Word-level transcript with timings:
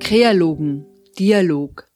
Krealogen, 0.00 0.86
Dialog, 1.18 1.88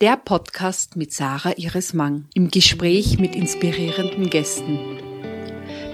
der 0.00 0.16
Podcast 0.16 0.96
mit 0.96 1.12
Sarah 1.12 1.56
Iris 1.56 1.92
Mang 1.92 2.26
im 2.34 2.50
Gespräch 2.50 3.18
mit 3.18 3.34
inspirierenden 3.34 4.30
Gästen. 4.30 4.78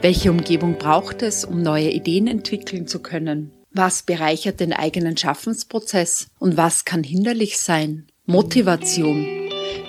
Welche 0.03 0.31
Umgebung 0.31 0.79
braucht 0.79 1.23
es, 1.23 1.45
um 1.45 1.63
neue 1.63 1.91
Ideen 1.91 2.27
entwickeln 2.27 2.87
zu 2.87 3.01
können? 3.01 3.53
Was 3.73 4.03
bereichert 4.03 4.61
den 4.61 4.73
eigenen 4.73 5.17
Schaffensprozess 5.17 6.29
und 6.39 6.57
was 6.57 6.85
kann 6.85 7.03
hinderlich 7.03 7.59
sein? 7.59 8.09
Motivation. 8.27 9.25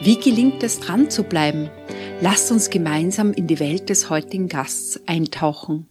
Wie 0.02 0.18
gelingt 0.18 0.64
es 0.64 0.80
dran 0.80 1.09
zu 1.09 1.23
bleiben? 1.23 1.70
Lasst 2.24 2.52
uns 2.52 2.70
gemeinsam 2.70 3.34
in 3.34 3.48
die 3.48 3.60
Welt 3.60 3.90
des 3.90 4.12
heutigen 4.12 4.48
Gasts 4.48 5.02
eintauchen. 5.08 5.88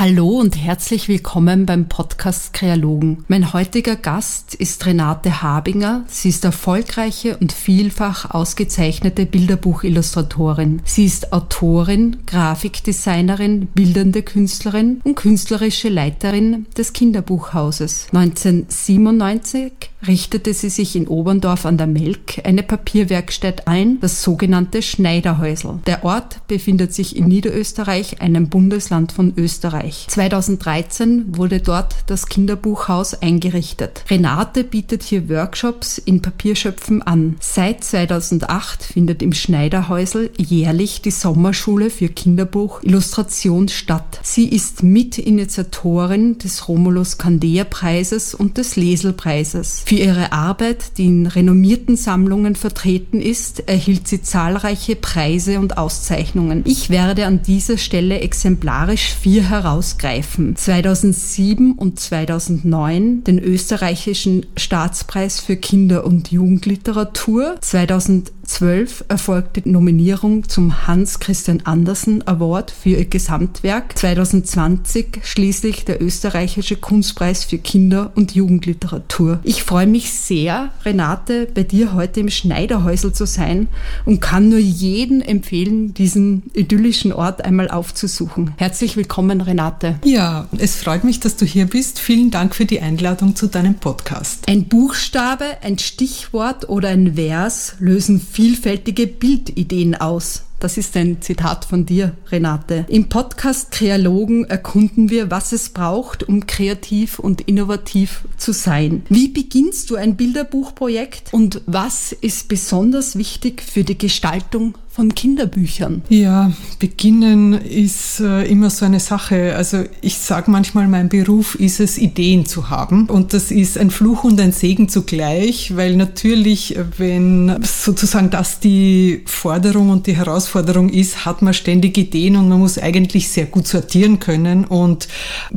Hallo 0.00 0.28
und 0.38 0.56
herzlich 0.56 1.08
willkommen 1.08 1.66
beim 1.66 1.86
Podcast 1.86 2.54
Kreologen. 2.54 3.22
Mein 3.28 3.52
heutiger 3.52 3.96
Gast 3.96 4.54
ist 4.54 4.86
Renate 4.86 5.42
Habinger. 5.42 6.04
Sie 6.06 6.30
ist 6.30 6.42
erfolgreiche 6.42 7.36
und 7.36 7.52
vielfach 7.52 8.30
ausgezeichnete 8.30 9.26
Bilderbuchillustratorin. 9.26 10.80
Sie 10.86 11.04
ist 11.04 11.34
Autorin, 11.34 12.16
Grafikdesignerin, 12.24 13.66
bildende 13.66 14.22
Künstlerin 14.22 15.02
und 15.04 15.16
künstlerische 15.16 15.90
Leiterin 15.90 16.64
des 16.78 16.94
Kinderbuchhauses. 16.94 18.06
1997 18.14 19.90
richtete 20.06 20.54
sie 20.54 20.70
sich 20.70 20.96
in 20.96 21.08
Oberndorf 21.08 21.66
an 21.66 21.76
der 21.76 21.86
Melk 21.86 22.40
eine 22.44 22.62
Papierwerkstatt 22.62 23.68
ein, 23.68 24.00
das 24.00 24.22
sogenannte 24.22 24.80
Schneiderhäusl. 24.80 25.80
Der 25.86 26.04
Ort 26.04 26.46
befindet 26.48 26.94
sich 26.94 27.16
in 27.16 27.28
Niederösterreich, 27.28 28.22
einem 28.22 28.48
Bundesland 28.48 29.12
von 29.12 29.34
Österreich. 29.36 29.89
2013 30.08 31.36
wurde 31.36 31.60
dort 31.60 31.94
das 32.06 32.26
Kinderbuchhaus 32.26 33.14
eingerichtet. 33.14 34.04
Renate 34.08 34.64
bietet 34.64 35.02
hier 35.02 35.28
Workshops 35.28 35.98
in 35.98 36.22
Papierschöpfen 36.22 37.02
an. 37.02 37.36
Seit 37.40 37.84
2008 37.84 38.82
findet 38.84 39.22
im 39.22 39.32
Schneiderhäusl 39.32 40.30
jährlich 40.36 41.02
die 41.02 41.10
Sommerschule 41.10 41.90
für 41.90 42.08
Kinderbuch 42.08 42.82
Illustration 42.82 43.68
statt. 43.68 44.20
Sie 44.22 44.48
ist 44.48 44.82
Mitinitiatorin 44.82 46.38
des 46.38 46.68
Romulus 46.68 47.18
Candea 47.18 47.64
Preises 47.64 48.34
und 48.34 48.58
des 48.58 48.76
Leselpreises. 48.76 49.82
Für 49.84 49.96
ihre 49.96 50.32
Arbeit, 50.32 50.98
die 50.98 51.06
in 51.06 51.26
renommierten 51.26 51.96
Sammlungen 51.96 52.56
vertreten 52.56 53.20
ist, 53.20 53.68
erhielt 53.68 54.08
sie 54.08 54.22
zahlreiche 54.22 54.96
Preise 54.96 55.58
und 55.58 55.78
Auszeichnungen. 55.78 56.62
Ich 56.66 56.90
werde 56.90 57.26
an 57.26 57.42
dieser 57.42 57.78
Stelle 57.78 58.20
exemplarisch 58.20 59.14
vier 59.14 59.50
herausgreifen. 59.80 60.56
2007 60.56 61.72
und 61.72 61.98
2009 61.98 63.24
den 63.24 63.38
österreichischen 63.38 64.46
Staatspreis 64.56 65.40
für 65.40 65.56
Kinder- 65.56 66.04
und 66.04 66.30
Jugendliteratur, 66.30 67.56
2000 67.60 68.32
2012 68.50 69.04
erfolgte 69.08 69.60
die 69.62 69.70
Nominierung 69.70 70.48
zum 70.48 70.86
Hans 70.88 71.20
Christian 71.20 71.60
Andersen 71.64 72.26
Award 72.26 72.72
für 72.72 72.90
ihr 72.90 73.04
Gesamtwerk, 73.04 73.96
2020 73.96 75.20
schließlich 75.22 75.84
der 75.84 76.02
österreichische 76.02 76.76
Kunstpreis 76.76 77.44
für 77.44 77.58
Kinder- 77.58 78.10
und 78.16 78.34
Jugendliteratur. 78.34 79.38
Ich 79.44 79.62
freue 79.62 79.86
mich 79.86 80.10
sehr, 80.10 80.70
Renate, 80.84 81.46
bei 81.54 81.62
dir 81.62 81.94
heute 81.94 82.20
im 82.20 82.28
Schneiderhäusl 82.28 83.12
zu 83.12 83.24
sein 83.24 83.68
und 84.04 84.20
kann 84.20 84.48
nur 84.48 84.58
jeden 84.58 85.22
empfehlen, 85.22 85.94
diesen 85.94 86.50
idyllischen 86.52 87.12
Ort 87.12 87.44
einmal 87.44 87.70
aufzusuchen. 87.70 88.52
Herzlich 88.56 88.96
willkommen, 88.96 89.40
Renate. 89.40 89.69
Ja, 90.04 90.48
es 90.58 90.76
freut 90.76 91.04
mich, 91.04 91.20
dass 91.20 91.36
du 91.36 91.44
hier 91.44 91.66
bist. 91.66 91.98
Vielen 91.98 92.30
Dank 92.30 92.54
für 92.54 92.66
die 92.66 92.80
Einladung 92.80 93.36
zu 93.36 93.46
deinem 93.46 93.74
Podcast. 93.74 94.48
Ein 94.48 94.64
Buchstabe, 94.64 95.44
ein 95.62 95.78
Stichwort 95.78 96.68
oder 96.68 96.88
ein 96.88 97.14
Vers 97.14 97.74
lösen 97.78 98.20
vielfältige 98.20 99.06
Bildideen 99.06 99.94
aus. 99.94 100.44
Das 100.60 100.76
ist 100.76 100.94
ein 100.94 101.22
Zitat 101.22 101.64
von 101.64 101.86
dir, 101.86 102.12
Renate. 102.30 102.84
Im 102.88 103.08
Podcast 103.08 103.70
Kreologen 103.70 104.44
erkunden 104.44 105.08
wir, 105.08 105.30
was 105.30 105.52
es 105.52 105.70
braucht, 105.70 106.22
um 106.22 106.46
kreativ 106.46 107.18
und 107.18 107.40
innovativ 107.40 108.24
zu 108.36 108.52
sein. 108.52 109.02
Wie 109.08 109.28
beginnst 109.28 109.88
du 109.88 109.96
ein 109.96 110.16
Bilderbuchprojekt 110.16 111.32
und 111.32 111.62
was 111.64 112.12
ist 112.12 112.48
besonders 112.48 113.16
wichtig 113.16 113.62
für 113.62 113.84
die 113.84 113.96
Gestaltung 113.96 114.76
von 114.92 115.14
Kinderbüchern? 115.14 116.02
Ja, 116.08 116.52
beginnen 116.80 117.52
ist 117.52 118.18
äh, 118.18 118.42
immer 118.42 118.70
so 118.70 118.84
eine 118.84 118.98
Sache. 118.98 119.54
Also 119.54 119.84
ich 120.00 120.18
sage 120.18 120.50
manchmal, 120.50 120.88
mein 120.88 121.08
Beruf 121.08 121.54
ist 121.54 121.78
es, 121.78 121.96
Ideen 121.96 122.44
zu 122.44 122.70
haben. 122.70 123.06
Und 123.06 123.32
das 123.32 123.52
ist 123.52 123.78
ein 123.78 123.90
Fluch 123.90 124.24
und 124.24 124.40
ein 124.40 124.50
Segen 124.50 124.88
zugleich, 124.88 125.76
weil 125.76 125.94
natürlich, 125.94 126.76
wenn 126.98 127.62
sozusagen 127.62 128.30
das 128.30 128.58
die 128.58 129.22
Forderung 129.26 129.90
und 129.90 130.08
die 130.08 130.16
Herausforderung 130.16 130.88
ist, 130.88 131.24
hat 131.24 131.40
man 131.40 131.54
ständig 131.54 131.96
Ideen 131.96 132.34
und 132.34 132.48
man 132.48 132.58
muss 132.58 132.76
eigentlich 132.76 133.28
sehr 133.28 133.46
gut 133.46 133.68
sortieren 133.68 134.18
können 134.18 134.64
und 134.64 135.06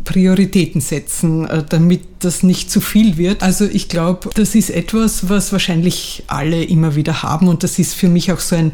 Prioritäten 0.04 0.80
setzen, 0.80 1.48
äh, 1.48 1.64
damit 1.68 2.02
das 2.20 2.44
nicht 2.44 2.72
zu 2.72 2.82
viel 2.82 3.18
wird. 3.18 3.44
Also 3.44 3.66
ich 3.66 3.90
glaube, 3.90 4.30
das 4.36 4.56
ist 4.56 4.70
etwas, 4.70 5.30
was 5.30 5.52
wahrscheinlich 5.52 6.24
alle 6.28 6.64
immer 6.64 6.96
wieder 6.96 7.24
haben 7.24 7.48
und 7.48 7.64
das 7.64 7.80
ist 7.80 7.96
für 7.96 8.08
mich 8.08 8.32
auch 8.32 8.40
so 8.40 8.56
ein 8.56 8.74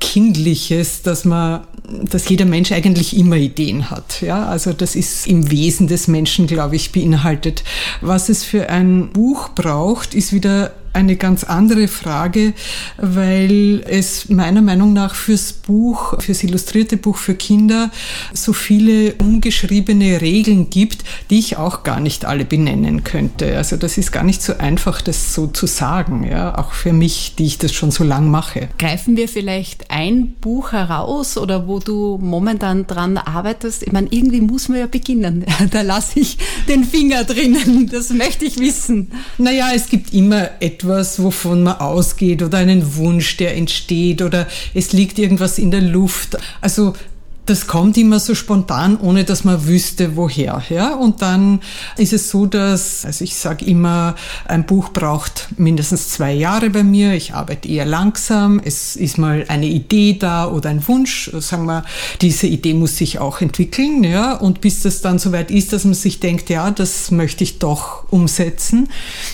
kindliches, 0.49 1.01
dass 1.03 1.25
man 1.25 1.61
dass 2.03 2.29
jeder 2.29 2.45
Mensch 2.45 2.71
eigentlich 2.71 3.17
immer 3.17 3.35
Ideen 3.37 3.89
hat. 3.89 4.21
Ja, 4.21 4.47
also 4.47 4.73
das 4.73 4.95
ist 4.95 5.25
im 5.25 5.49
Wesen 5.49 5.87
des 5.87 6.07
Menschen, 6.07 6.45
glaube 6.45 6.75
ich, 6.75 6.91
beinhaltet. 6.91 7.63
Was 8.01 8.29
es 8.29 8.43
für 8.43 8.69
ein 8.69 9.09
Buch 9.09 9.49
braucht, 9.55 10.13
ist 10.13 10.31
wieder 10.31 10.71
eine 10.93 11.15
ganz 11.15 11.43
andere 11.43 11.87
Frage, 11.87 12.53
weil 12.97 13.83
es 13.87 14.29
meiner 14.29 14.61
Meinung 14.61 14.93
nach 14.93 15.15
fürs 15.15 15.53
Buch, 15.53 16.19
fürs 16.21 16.43
illustrierte 16.43 16.97
Buch 16.97 17.17
für 17.17 17.35
Kinder 17.35 17.91
so 18.33 18.53
viele 18.53 19.13
ungeschriebene 19.15 20.21
Regeln 20.21 20.69
gibt, 20.69 21.03
die 21.29 21.39
ich 21.39 21.57
auch 21.57 21.83
gar 21.83 21.99
nicht 21.99 22.25
alle 22.25 22.45
benennen 22.45 23.03
könnte. 23.03 23.55
Also 23.57 23.77
das 23.77 23.97
ist 23.97 24.11
gar 24.11 24.23
nicht 24.23 24.41
so 24.41 24.57
einfach, 24.57 25.01
das 25.01 25.33
so 25.33 25.47
zu 25.47 25.67
sagen, 25.67 26.27
ja, 26.29 26.57
auch 26.57 26.71
für 26.71 26.93
mich, 26.93 27.35
die 27.37 27.45
ich 27.45 27.57
das 27.57 27.73
schon 27.73 27.91
so 27.91 28.03
lang 28.03 28.29
mache. 28.29 28.69
Greifen 28.79 29.15
wir 29.15 29.27
vielleicht 29.27 29.91
ein 29.91 30.33
Buch 30.41 30.71
heraus 30.71 31.37
oder 31.37 31.67
wo 31.67 31.79
du 31.79 32.17
momentan 32.21 32.87
dran 32.87 33.17
arbeitest? 33.17 33.83
Ich 33.83 33.91
meine, 33.91 34.07
irgendwie 34.09 34.41
muss 34.41 34.69
man 34.69 34.79
ja 34.79 34.87
beginnen. 34.87 35.45
Da 35.71 35.81
lasse 35.81 36.21
ich 36.21 36.37
den 36.67 36.83
Finger 36.83 37.25
drinnen. 37.25 37.89
Das 37.91 38.09
möchte 38.09 38.45
ich 38.45 38.57
wissen. 38.57 39.11
Naja, 39.37 39.69
es 39.75 39.89
gibt 39.89 40.13
immer 40.13 40.49
etwas 40.61 40.78
etwas, 40.79 41.21
wovon 41.21 41.63
man 41.63 41.77
ausgeht 41.77 42.41
oder 42.41 42.57
einen 42.57 42.95
Wunsch, 42.95 43.35
der 43.37 43.57
entsteht 43.57 44.21
oder 44.21 44.47
es 44.73 44.93
liegt 44.93 45.19
irgendwas 45.19 45.57
in 45.57 45.71
der 45.71 45.81
Luft. 45.81 46.37
Also 46.61 46.93
das 47.45 47.65
kommt 47.65 47.97
immer 47.97 48.19
so 48.19 48.35
spontan, 48.35 48.97
ohne 48.99 49.23
dass 49.23 49.43
man 49.43 49.65
wüsste, 49.65 50.15
woher. 50.15 50.61
Ja? 50.69 50.93
Und 50.93 51.23
dann 51.23 51.61
ist 51.97 52.13
es 52.13 52.29
so, 52.29 52.45
dass, 52.45 53.05
also 53.05 53.23
ich 53.23 53.35
sage 53.35 53.65
immer, 53.65 54.15
ein 54.45 54.67
Buch 54.67 54.89
braucht 54.89 55.47
mindestens 55.57 56.09
zwei 56.09 56.31
Jahre 56.31 56.69
bei 56.69 56.83
mir. 56.83 57.13
Ich 57.13 57.33
arbeite 57.33 57.67
eher 57.67 57.87
langsam. 57.87 58.61
Es 58.63 58.95
ist 58.95 59.17
mal 59.17 59.45
eine 59.47 59.65
Idee 59.65 60.15
da 60.19 60.47
oder 60.47 60.69
ein 60.69 60.87
Wunsch. 60.87 61.31
Sagen 61.39 61.65
wir, 61.65 61.83
diese 62.21 62.45
Idee 62.45 62.75
muss 62.75 62.97
sich 62.97 63.17
auch 63.17 63.41
entwickeln. 63.41 64.03
Ja? 64.03 64.33
Und 64.33 64.61
bis 64.61 64.83
das 64.83 65.01
dann 65.01 65.17
soweit 65.17 65.49
ist, 65.49 65.73
dass 65.73 65.85
man 65.85 65.95
sich 65.95 66.19
denkt, 66.19 66.51
ja, 66.51 66.69
das 66.69 67.09
möchte 67.09 67.43
ich 67.43 67.57
doch 67.57 67.98
umsetzen. 68.11 68.89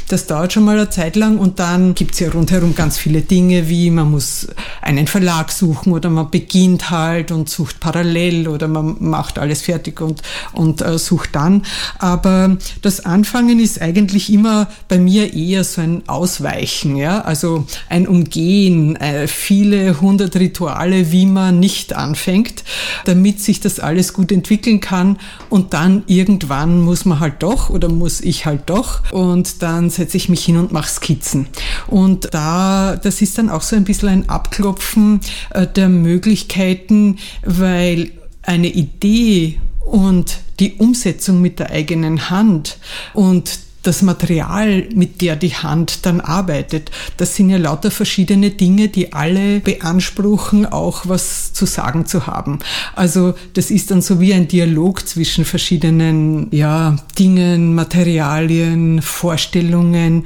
Das 0.07 0.27
dauert 0.27 0.53
schon 0.53 0.65
mal 0.65 0.77
eine 0.77 0.89
Zeit 0.89 1.15
lang. 1.15 1.37
Und 1.37 1.59
dann 1.59 1.95
gibt 1.95 2.13
es 2.13 2.19
ja 2.19 2.29
rundherum 2.29 2.75
ganz 2.75 2.97
viele 2.97 3.21
Dinge, 3.21 3.69
wie 3.69 3.89
man 3.89 4.11
muss 4.11 4.47
einen 4.81 5.07
Verlag 5.07 5.51
suchen 5.51 5.93
oder 5.93 6.09
man 6.09 6.29
beginnt 6.29 6.89
halt 6.89 7.31
und 7.31 7.49
sucht 7.49 7.79
parallel 7.79 8.05
parallel 8.05 8.47
oder 8.47 8.67
man 8.67 8.95
macht 8.99 9.39
alles 9.39 9.61
fertig 9.61 10.01
und, 10.01 10.21
und 10.53 10.81
äh, 10.81 10.97
sucht 10.97 11.35
dann. 11.35 11.63
Aber 11.99 12.57
das 12.81 13.05
Anfangen 13.05 13.59
ist 13.59 13.81
eigentlich 13.81 14.31
immer 14.31 14.67
bei 14.87 14.97
mir 14.97 15.33
eher 15.33 15.63
so 15.63 15.81
ein 15.81 16.03
Ausweichen, 16.07 16.95
ja, 16.95 17.21
also 17.21 17.65
ein 17.89 18.07
Umgehen, 18.07 18.95
äh, 18.97 19.27
viele 19.27 20.01
hundert 20.01 20.35
Rituale, 20.35 21.11
wie 21.11 21.25
man 21.25 21.59
nicht 21.59 21.93
anfängt, 21.93 22.63
damit 23.05 23.41
sich 23.41 23.59
das 23.59 23.79
alles 23.79 24.13
gut 24.13 24.31
entwickeln 24.31 24.79
kann 24.79 25.17
und 25.49 25.73
dann 25.73 26.03
irgendwann 26.07 26.81
muss 26.81 27.05
man 27.05 27.19
halt 27.19 27.35
doch 27.39 27.69
oder 27.69 27.89
muss 27.89 28.21
ich 28.21 28.45
halt 28.45 28.64
doch 28.65 29.11
und 29.11 29.61
dann 29.61 29.89
setze 29.89 30.17
ich 30.17 30.29
mich 30.29 30.45
hin 30.45 30.57
und 30.57 30.71
mache 30.71 30.89
Skizzen. 30.89 31.47
Und 31.87 32.33
da, 32.33 32.95
das 32.95 33.21
ist 33.21 33.37
dann 33.37 33.49
auch 33.49 33.61
so 33.61 33.75
ein 33.75 33.83
bisschen 33.83 34.09
ein 34.09 34.29
Abklopfen 34.29 35.21
äh, 35.51 35.65
der 35.67 35.89
Möglichkeiten, 35.89 37.17
weil 37.43 37.75
weil 37.85 38.11
eine 38.41 38.67
Idee 38.67 39.59
und 39.79 40.39
die 40.59 40.73
Umsetzung 40.75 41.41
mit 41.41 41.59
der 41.59 41.71
eigenen 41.71 42.29
Hand 42.29 42.77
und 43.13 43.59
das 43.87 44.01
Material, 44.01 44.87
mit 44.93 45.21
der 45.21 45.35
die 45.35 45.53
Hand 45.53 46.05
dann 46.05 46.21
arbeitet, 46.21 46.91
das 47.17 47.35
sind 47.35 47.49
ja 47.49 47.57
lauter 47.57 47.91
verschiedene 47.91 48.51
Dinge, 48.51 48.89
die 48.89 49.13
alle 49.13 49.59
beanspruchen, 49.59 50.65
auch 50.65 51.07
was 51.07 51.53
zu 51.53 51.65
sagen 51.65 52.05
zu 52.05 52.27
haben. 52.27 52.59
Also 52.95 53.33
das 53.53 53.71
ist 53.71 53.91
dann 53.91 54.01
so 54.01 54.19
wie 54.19 54.33
ein 54.33 54.47
Dialog 54.47 55.07
zwischen 55.07 55.45
verschiedenen 55.45 56.47
ja, 56.51 56.95
Dingen, 57.17 57.75
Materialien, 57.75 59.01
Vorstellungen 59.01 60.25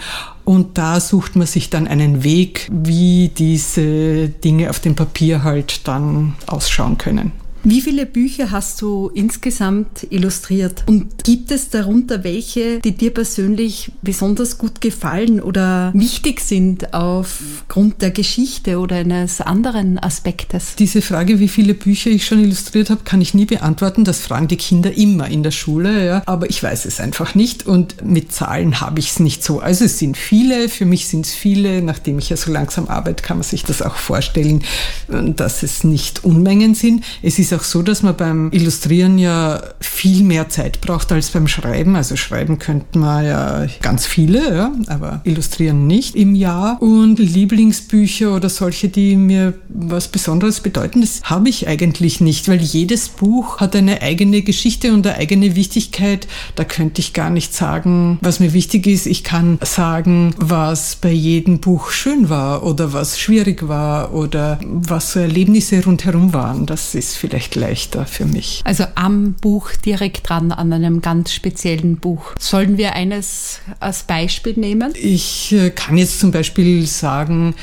und 0.49 0.79
da 0.79 0.99
sucht 0.99 1.35
man 1.35 1.45
sich 1.45 1.69
dann 1.69 1.87
einen 1.87 2.23
Weg, 2.23 2.67
wie 2.71 3.29
diese 3.37 4.29
Dinge 4.29 4.71
auf 4.71 4.79
dem 4.79 4.95
Papier 4.95 5.43
halt 5.43 5.87
dann 5.87 6.33
ausschauen 6.47 6.97
können. 6.97 7.31
Wie 7.63 7.81
viele 7.81 8.05
Bücher 8.05 8.51
hast 8.51 8.81
du 8.81 9.11
insgesamt 9.13 10.07
illustriert? 10.09 10.83
Und 10.87 11.25
gibt 11.25 11.51
es 11.51 11.69
darunter 11.69 12.23
welche, 12.23 12.79
die 12.79 12.93
dir 12.93 13.13
persönlich 13.13 13.91
besonders 14.01 14.57
gut 14.57 14.79
gefallen 14.79 15.41
oder 15.41 15.91
wichtig 15.93 16.39
sind 16.39 16.93
aufgrund 16.93 18.01
der 18.01 18.11
Geschichte 18.11 18.79
oder 18.79 18.95
eines 18.95 19.41
anderen 19.41 19.99
Aspektes? 19.99 20.75
Diese 20.79 21.01
Frage, 21.01 21.39
wie 21.39 21.49
viele 21.49 21.73
Bücher 21.73 22.09
ich 22.09 22.25
schon 22.25 22.39
illustriert 22.41 22.89
habe, 22.89 23.01
kann 23.03 23.19
ich 23.19 23.33
nie 23.33 23.45
beantworten. 23.45 24.05
Das 24.05 24.19
fragen 24.19 24.47
die 24.47 24.55
Kinder 24.55 24.95
immer 24.95 25.27
in 25.27 25.43
der 25.43 25.51
Schule, 25.51 26.05
ja. 26.05 26.23
Aber 26.27 26.49
ich 26.49 26.63
weiß 26.63 26.85
es 26.85 27.01
einfach 27.01 27.35
nicht 27.35 27.67
und 27.67 28.05
mit 28.05 28.31
Zahlen 28.31 28.79
habe 28.79 28.99
ich 28.99 29.09
es 29.09 29.19
nicht 29.19 29.43
so. 29.43 29.59
Also 29.59 29.83
es 29.83 29.99
sind 29.99 30.15
viele, 30.15 30.69
für 30.69 30.85
mich 30.85 31.07
sind 31.07 31.25
es 31.25 31.33
viele. 31.33 31.81
Nachdem 31.81 32.19
ich 32.19 32.29
ja 32.29 32.37
so 32.37 32.51
langsam 32.53 32.87
arbeite, 32.87 33.21
kann 33.21 33.37
man 33.37 33.43
sich 33.43 33.63
das 33.63 33.81
auch 33.81 33.97
vorstellen, 33.97 34.63
dass 35.09 35.61
es 35.61 35.83
nicht 35.83 36.23
Unmengen 36.23 36.73
sind. 36.73 37.03
Es 37.21 37.37
ist 37.37 37.48
ist 37.51 37.59
auch 37.59 37.63
so, 37.63 37.81
dass 37.81 38.03
man 38.03 38.15
beim 38.15 38.51
Illustrieren 38.51 39.17
ja 39.17 39.61
viel 39.79 40.23
mehr 40.23 40.49
Zeit 40.49 40.81
braucht 40.81 41.11
als 41.11 41.31
beim 41.31 41.47
Schreiben. 41.47 41.95
Also 41.95 42.15
schreiben 42.15 42.59
könnte 42.59 42.99
man 42.99 43.25
ja 43.25 43.65
ganz 43.81 44.05
viele, 44.05 44.55
ja, 44.55 44.71
aber 44.87 45.21
illustrieren 45.23 45.87
nicht 45.87 46.15
im 46.15 46.35
Jahr. 46.35 46.81
Und 46.81 47.17
Lieblingsbücher 47.17 48.35
oder 48.35 48.49
solche, 48.49 48.89
die 48.89 49.15
mir 49.15 49.53
was 49.69 50.07
Besonderes 50.07 50.59
bedeuten, 50.59 51.01
das 51.01 51.21
habe 51.23 51.49
ich 51.49 51.67
eigentlich 51.67 52.21
nicht, 52.21 52.47
weil 52.47 52.61
jedes 52.61 53.09
Buch 53.09 53.59
hat 53.59 53.75
eine 53.75 54.01
eigene 54.01 54.41
Geschichte 54.41 54.93
und 54.93 55.05
eine 55.07 55.17
eigene 55.17 55.55
Wichtigkeit. 55.55 56.27
Da 56.55 56.63
könnte 56.63 57.01
ich 57.01 57.13
gar 57.13 57.29
nicht 57.29 57.53
sagen, 57.53 58.19
was 58.21 58.39
mir 58.39 58.53
wichtig 58.53 58.85
ist. 58.87 59.05
Ich 59.05 59.23
kann 59.23 59.57
sagen, 59.63 60.35
was 60.37 60.95
bei 60.95 61.11
jedem 61.11 61.59
Buch 61.59 61.91
schön 61.91 62.29
war 62.29 62.63
oder 62.63 62.93
was 62.93 63.19
schwierig 63.19 63.67
war 63.67 64.13
oder 64.13 64.59
was 64.63 65.13
so 65.13 65.19
Erlebnisse 65.19 65.83
rundherum 65.83 66.33
waren. 66.33 66.65
Das 66.65 66.95
ist 66.95 67.15
vielleicht 67.15 67.38
vielleicht 67.39 67.55
leichter 67.55 68.05
für 68.05 68.25
mich. 68.25 68.61
Also 68.65 68.85
am 68.95 69.33
Buch 69.33 69.71
direkt 69.85 70.29
dran, 70.29 70.51
an 70.51 70.73
einem 70.73 71.01
ganz 71.01 71.31
speziellen 71.31 71.97
Buch. 71.97 72.33
Sollen 72.37 72.77
wir 72.77 72.93
eines 72.93 73.59
als 73.79 74.03
Beispiel 74.03 74.53
nehmen? 74.57 74.93
Ich 74.95 75.53
äh, 75.53 75.69
kann 75.69 75.97
jetzt 75.97 76.19
zum 76.19 76.31
Beispiel 76.31 76.85
sagen, 76.85 77.55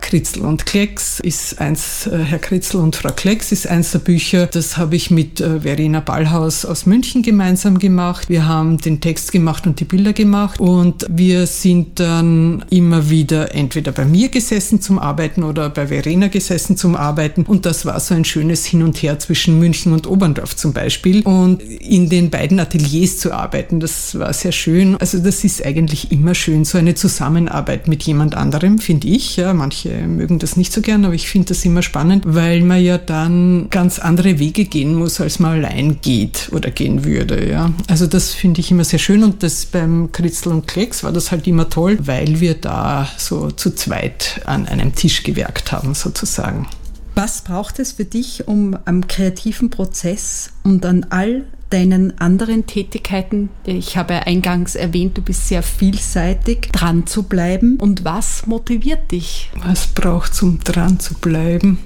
Kritzel 0.00 0.42
und 0.42 0.66
Klecks 0.66 1.20
ist 1.20 1.60
eins, 1.60 2.06
äh, 2.06 2.18
Herr 2.18 2.38
Kritzel 2.38 2.80
und 2.80 2.96
Frau 2.96 3.10
Klecks 3.10 3.50
ist 3.50 3.66
eins 3.66 3.92
der 3.92 3.98
Bücher. 3.98 4.46
Das 4.46 4.76
habe 4.76 4.96
ich 4.96 5.10
mit 5.10 5.40
äh, 5.40 5.60
Verena 5.60 6.00
Ballhaus 6.00 6.64
aus 6.64 6.86
München 6.86 7.22
gemeinsam 7.22 7.78
gemacht. 7.78 8.28
Wir 8.28 8.46
haben 8.46 8.78
den 8.78 9.00
Text 9.00 9.32
gemacht 9.32 9.66
und 9.66 9.80
die 9.80 9.84
Bilder 9.84 10.12
gemacht 10.12 10.60
und 10.60 11.06
wir 11.08 11.46
sind 11.46 11.98
dann 11.98 12.64
immer 12.70 13.10
wieder 13.10 13.54
entweder 13.54 13.92
bei 13.92 14.04
mir 14.04 14.28
gesessen 14.28 14.80
zum 14.80 14.98
Arbeiten 14.98 15.42
oder 15.42 15.70
bei 15.70 15.88
Verena 15.88 16.28
gesessen 16.28 16.76
zum 16.76 16.94
Arbeiten 16.94 17.42
und 17.42 17.66
das 17.66 17.86
war 17.86 17.98
so 17.98 18.14
ein 18.14 18.24
schönes 18.24 18.64
Hin 18.64 18.82
und 18.82 19.02
Her 19.02 19.18
zwischen 19.24 19.58
München 19.58 19.92
und 19.92 20.06
Oberndorf 20.06 20.54
zum 20.54 20.74
Beispiel 20.74 21.22
und 21.22 21.62
in 21.62 22.10
den 22.10 22.28
beiden 22.28 22.60
Ateliers 22.60 23.18
zu 23.18 23.32
arbeiten. 23.32 23.80
Das 23.80 24.18
war 24.18 24.32
sehr 24.34 24.52
schön. 24.52 24.96
Also 24.98 25.18
das 25.18 25.44
ist 25.44 25.64
eigentlich 25.64 26.12
immer 26.12 26.34
schön, 26.34 26.64
so 26.64 26.76
eine 26.76 26.94
Zusammenarbeit 26.94 27.88
mit 27.88 28.02
jemand 28.02 28.34
anderem, 28.34 28.78
finde 28.78 29.08
ich. 29.08 29.36
Ja, 29.36 29.54
manche 29.54 30.06
mögen 30.06 30.38
das 30.38 30.56
nicht 30.56 30.72
so 30.72 30.82
gern, 30.82 31.06
aber 31.06 31.14
ich 31.14 31.28
finde 31.28 31.48
das 31.48 31.64
immer 31.64 31.82
spannend, 31.82 32.24
weil 32.26 32.60
man 32.62 32.82
ja 32.82 32.98
dann 32.98 33.68
ganz 33.70 33.98
andere 33.98 34.38
Wege 34.38 34.66
gehen 34.66 34.94
muss, 34.94 35.20
als 35.20 35.38
man 35.38 35.52
allein 35.52 35.98
geht 36.02 36.50
oder 36.52 36.70
gehen 36.70 37.04
würde. 37.04 37.48
Ja. 37.48 37.72
Also 37.88 38.06
das 38.06 38.32
finde 38.32 38.60
ich 38.60 38.70
immer 38.70 38.84
sehr 38.84 38.98
schön 38.98 39.24
und 39.24 39.42
das 39.42 39.64
beim 39.64 40.12
Kritzel 40.12 40.52
und 40.52 40.66
Klecks 40.66 41.02
war 41.02 41.12
das 41.12 41.30
halt 41.30 41.46
immer 41.46 41.70
toll, 41.70 41.98
weil 42.02 42.40
wir 42.40 42.54
da 42.54 43.08
so 43.16 43.50
zu 43.50 43.74
zweit 43.74 44.42
an 44.44 44.66
einem 44.66 44.94
Tisch 44.94 45.22
gewerkt 45.22 45.72
haben 45.72 45.94
sozusagen. 45.94 46.66
Was 47.14 47.42
braucht 47.42 47.78
es 47.78 47.92
für 47.92 48.04
dich, 48.04 48.48
um 48.48 48.76
am 48.86 49.06
kreativen 49.06 49.70
Prozess 49.70 50.50
und 50.64 50.84
an 50.84 51.06
all 51.10 51.44
deinen 51.70 52.18
anderen 52.20 52.66
Tätigkeiten, 52.66 53.50
ich 53.64 53.96
habe 53.96 54.26
eingangs 54.26 54.74
erwähnt, 54.74 55.16
du 55.16 55.22
bist 55.22 55.48
sehr 55.48 55.62
vielseitig, 55.62 56.70
dran 56.72 57.06
zu 57.06 57.22
bleiben? 57.24 57.78
Und 57.80 58.04
was 58.04 58.46
motiviert 58.46 59.12
dich? 59.12 59.50
Was 59.64 59.86
braucht 59.88 60.32
es, 60.32 60.42
um 60.42 60.58
dran 60.60 60.98
zu 60.98 61.14
bleiben? 61.14 61.78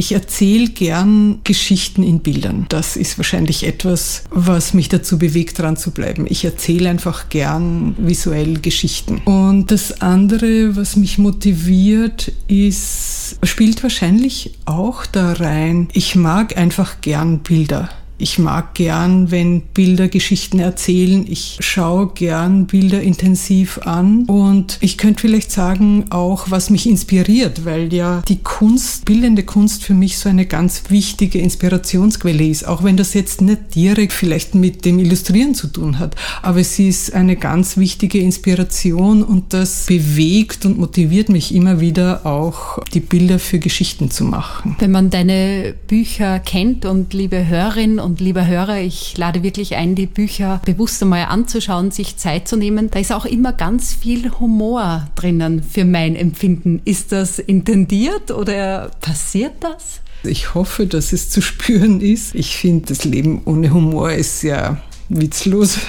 Ich 0.00 0.12
erzähle 0.12 0.68
gern 0.68 1.40
Geschichten 1.44 2.02
in 2.02 2.20
Bildern. 2.20 2.64
Das 2.70 2.96
ist 2.96 3.18
wahrscheinlich 3.18 3.66
etwas, 3.66 4.24
was 4.30 4.72
mich 4.72 4.88
dazu 4.88 5.18
bewegt, 5.18 5.58
dran 5.58 5.76
zu 5.76 5.90
bleiben. 5.90 6.24
Ich 6.26 6.42
erzähle 6.42 6.88
einfach 6.88 7.28
gern 7.28 7.94
visuell 7.98 8.60
Geschichten. 8.60 9.18
Und 9.26 9.70
das 9.70 10.00
andere, 10.00 10.74
was 10.74 10.96
mich 10.96 11.18
motiviert, 11.18 12.32
ist, 12.48 13.36
spielt 13.42 13.82
wahrscheinlich 13.82 14.52
auch 14.64 15.04
da 15.04 15.34
rein. 15.34 15.88
Ich 15.92 16.16
mag 16.16 16.56
einfach 16.56 17.02
gern 17.02 17.40
Bilder. 17.40 17.90
Ich 18.20 18.38
mag 18.38 18.74
gern, 18.74 19.30
wenn 19.30 19.62
Bilder 19.62 20.08
Geschichten 20.08 20.58
erzählen. 20.58 21.24
Ich 21.26 21.56
schaue 21.60 22.08
gern 22.14 22.66
Bilder 22.66 23.00
intensiv 23.00 23.78
an. 23.78 24.24
Und 24.26 24.76
ich 24.82 24.98
könnte 24.98 25.22
vielleicht 25.22 25.50
sagen, 25.50 26.04
auch 26.10 26.50
was 26.50 26.68
mich 26.68 26.86
inspiriert, 26.86 27.64
weil 27.64 27.92
ja 27.94 28.22
die 28.28 28.42
Kunst, 28.42 29.06
bildende 29.06 29.42
Kunst 29.42 29.84
für 29.84 29.94
mich 29.94 30.18
so 30.18 30.28
eine 30.28 30.44
ganz 30.44 30.82
wichtige 30.90 31.38
Inspirationsquelle 31.38 32.46
ist. 32.46 32.68
Auch 32.68 32.84
wenn 32.84 32.98
das 32.98 33.14
jetzt 33.14 33.40
nicht 33.40 33.74
direkt 33.74 34.12
vielleicht 34.12 34.54
mit 34.54 34.84
dem 34.84 34.98
Illustrieren 34.98 35.54
zu 35.54 35.68
tun 35.68 35.98
hat. 35.98 36.14
Aber 36.42 36.62
sie 36.62 36.88
ist 36.88 37.14
eine 37.14 37.36
ganz 37.36 37.78
wichtige 37.78 38.18
Inspiration 38.18 39.22
und 39.22 39.54
das 39.54 39.86
bewegt 39.86 40.66
und 40.66 40.78
motiviert 40.78 41.30
mich 41.30 41.54
immer 41.54 41.80
wieder 41.80 42.26
auch, 42.26 42.78
die 42.92 43.00
Bilder 43.00 43.38
für 43.38 43.58
Geschichten 43.58 44.10
zu 44.10 44.24
machen. 44.24 44.76
Wenn 44.78 44.90
man 44.90 45.08
deine 45.08 45.74
Bücher 45.88 46.38
kennt 46.38 46.84
und 46.84 47.14
liebe 47.14 47.48
Hörerin 47.48 47.98
und 47.98 48.09
lieber 48.18 48.46
Hörer, 48.46 48.80
ich 48.80 49.16
lade 49.16 49.42
wirklich 49.42 49.76
ein, 49.76 49.94
die 49.94 50.06
Bücher 50.06 50.60
bewusst 50.64 51.02
einmal 51.02 51.26
anzuschauen, 51.26 51.90
sich 51.90 52.16
Zeit 52.16 52.48
zu 52.48 52.56
nehmen. 52.56 52.90
Da 52.90 52.98
ist 52.98 53.12
auch 53.12 53.24
immer 53.24 53.52
ganz 53.52 53.94
viel 53.94 54.30
Humor 54.40 55.08
drinnen 55.14 55.62
für 55.62 55.84
mein 55.84 56.16
Empfinden. 56.16 56.80
Ist 56.84 57.12
das 57.12 57.38
intendiert 57.38 58.30
oder 58.30 58.90
passiert 59.00 59.54
das? 59.60 60.00
Ich 60.22 60.54
hoffe, 60.54 60.86
dass 60.86 61.12
es 61.12 61.30
zu 61.30 61.40
spüren 61.40 62.00
ist. 62.00 62.34
Ich 62.34 62.56
finde, 62.56 62.86
das 62.86 63.04
Leben 63.04 63.42
ohne 63.44 63.72
Humor 63.72 64.12
ist 64.12 64.42
ja 64.42 64.82
witzlos. 65.10 65.78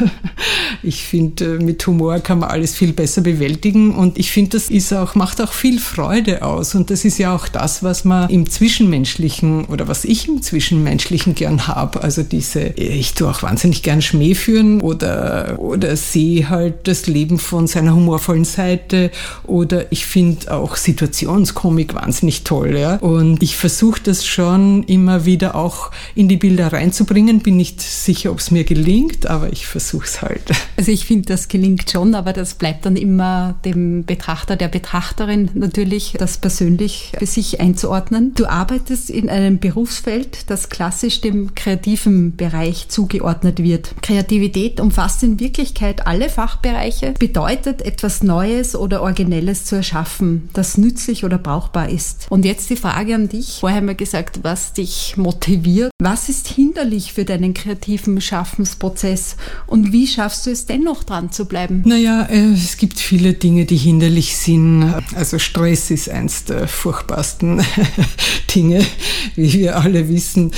Ich 0.83 1.03
finde, 1.03 1.59
mit 1.59 1.85
Humor 1.85 2.19
kann 2.21 2.39
man 2.39 2.49
alles 2.49 2.73
viel 2.73 2.91
besser 2.91 3.21
bewältigen 3.21 3.93
und 3.93 4.17
ich 4.17 4.31
finde, 4.31 4.51
das 4.51 4.71
ist 4.71 4.91
auch, 4.93 5.13
macht 5.13 5.39
auch 5.39 5.53
viel 5.53 5.79
Freude 5.79 6.41
aus 6.41 6.73
und 6.73 6.89
das 6.89 7.05
ist 7.05 7.19
ja 7.19 7.35
auch 7.35 7.47
das, 7.47 7.83
was 7.83 8.03
man 8.03 8.27
im 8.31 8.49
Zwischenmenschlichen 8.49 9.65
oder 9.65 9.87
was 9.87 10.05
ich 10.05 10.27
im 10.27 10.41
Zwischenmenschlichen 10.41 11.35
gern 11.35 11.67
habe. 11.67 12.01
Also 12.01 12.23
diese, 12.23 12.69
ich 12.69 13.13
tue 13.13 13.29
auch 13.29 13.43
wahnsinnig 13.43 13.83
gern 13.83 14.01
Schmäh 14.01 14.33
führen 14.33 14.81
oder, 14.81 15.57
oder 15.59 15.95
sehe 15.95 16.49
halt 16.49 16.87
das 16.87 17.05
Leben 17.05 17.37
von 17.37 17.67
seiner 17.67 17.93
humorvollen 17.93 18.45
Seite 18.45 19.11
oder 19.43 19.91
ich 19.91 20.07
finde 20.07 20.51
auch 20.51 20.75
Situationskomik 20.75 21.93
wahnsinnig 21.93 22.43
toll. 22.43 22.75
Ja? 22.75 22.95
Und 22.95 23.43
ich 23.43 23.55
versuche 23.55 24.01
das 24.03 24.25
schon 24.25 24.81
immer 24.83 25.25
wieder 25.25 25.53
auch 25.53 25.91
in 26.15 26.27
die 26.27 26.37
Bilder 26.37 26.73
reinzubringen. 26.73 27.41
Bin 27.41 27.57
nicht 27.57 27.81
sicher, 27.81 28.31
ob 28.31 28.39
es 28.39 28.49
mir 28.49 28.63
gelingt 28.63 29.10
gelingt, 29.11 29.27
aber 29.27 29.51
ich 29.51 29.67
versuche 29.67 30.05
es 30.05 30.21
halt. 30.21 30.41
Also 30.77 30.91
ich 30.91 31.05
finde, 31.05 31.27
das 31.27 31.47
gelingt 31.47 31.91
schon, 31.91 32.15
aber 32.15 32.33
das 32.33 32.55
bleibt 32.55 32.87
dann 32.87 32.95
immer 32.95 33.53
dem 33.65 34.03
Betrachter, 34.03 34.55
der 34.55 34.67
Betrachterin 34.67 35.51
natürlich, 35.53 36.15
das 36.17 36.39
persönlich 36.39 37.11
für 37.19 37.27
sich 37.27 37.59
einzuordnen. 37.59 38.33
Du 38.33 38.47
arbeitest 38.47 39.11
in 39.11 39.29
einem 39.29 39.59
Berufsfeld, 39.59 40.49
das 40.49 40.69
klassisch 40.69 41.21
dem 41.21 41.53
kreativen 41.53 42.35
Bereich 42.35 42.87
zugeordnet 42.89 43.61
wird. 43.61 43.93
Kreativität 44.01 44.79
umfasst 44.79 45.21
in 45.21 45.39
Wirklichkeit 45.39 46.07
alle 46.07 46.29
Fachbereiche, 46.29 47.13
bedeutet 47.19 47.83
etwas 47.83 48.23
Neues 48.23 48.75
oder 48.75 49.03
Originelles 49.03 49.65
zu 49.65 49.75
erschaffen, 49.75 50.49
das 50.53 50.79
nützlich 50.79 51.25
oder 51.25 51.37
brauchbar 51.37 51.89
ist. 51.89 52.25
Und 52.29 52.43
jetzt 52.43 52.71
die 52.71 52.75
Frage 52.75 53.13
an 53.13 53.29
dich. 53.29 53.59
Vorher 53.59 53.77
haben 53.77 53.87
wir 53.87 53.93
gesagt, 53.93 54.39
was 54.41 54.73
dich 54.73 55.15
motiviert. 55.15 55.91
Was 56.01 56.27
ist 56.27 56.47
hinderlich 56.47 57.13
für 57.13 57.25
deinen 57.25 57.53
kreativen 57.53 58.19
Schaffensprozess? 58.19 59.00
Prozess. 59.01 59.35
Und 59.65 59.91
wie 59.91 60.05
schaffst 60.05 60.45
du 60.45 60.51
es 60.51 60.65
dennoch 60.65 61.03
dran 61.03 61.31
zu 61.31 61.45
bleiben? 61.45 61.81
Naja, 61.85 62.27
äh, 62.29 62.51
es 62.53 62.77
gibt 62.77 62.99
viele 62.99 63.33
Dinge, 63.33 63.65
die 63.65 63.77
hinderlich 63.77 64.37
sind. 64.37 64.93
Also 65.15 65.39
Stress 65.39 65.89
ist 65.89 66.09
eins 66.09 66.45
der 66.45 66.67
furchtbarsten 66.67 67.61
Dinge, 68.55 68.85
wie 69.35 69.53
wir 69.53 69.77
alle 69.79 70.07
wissen. 70.07 70.51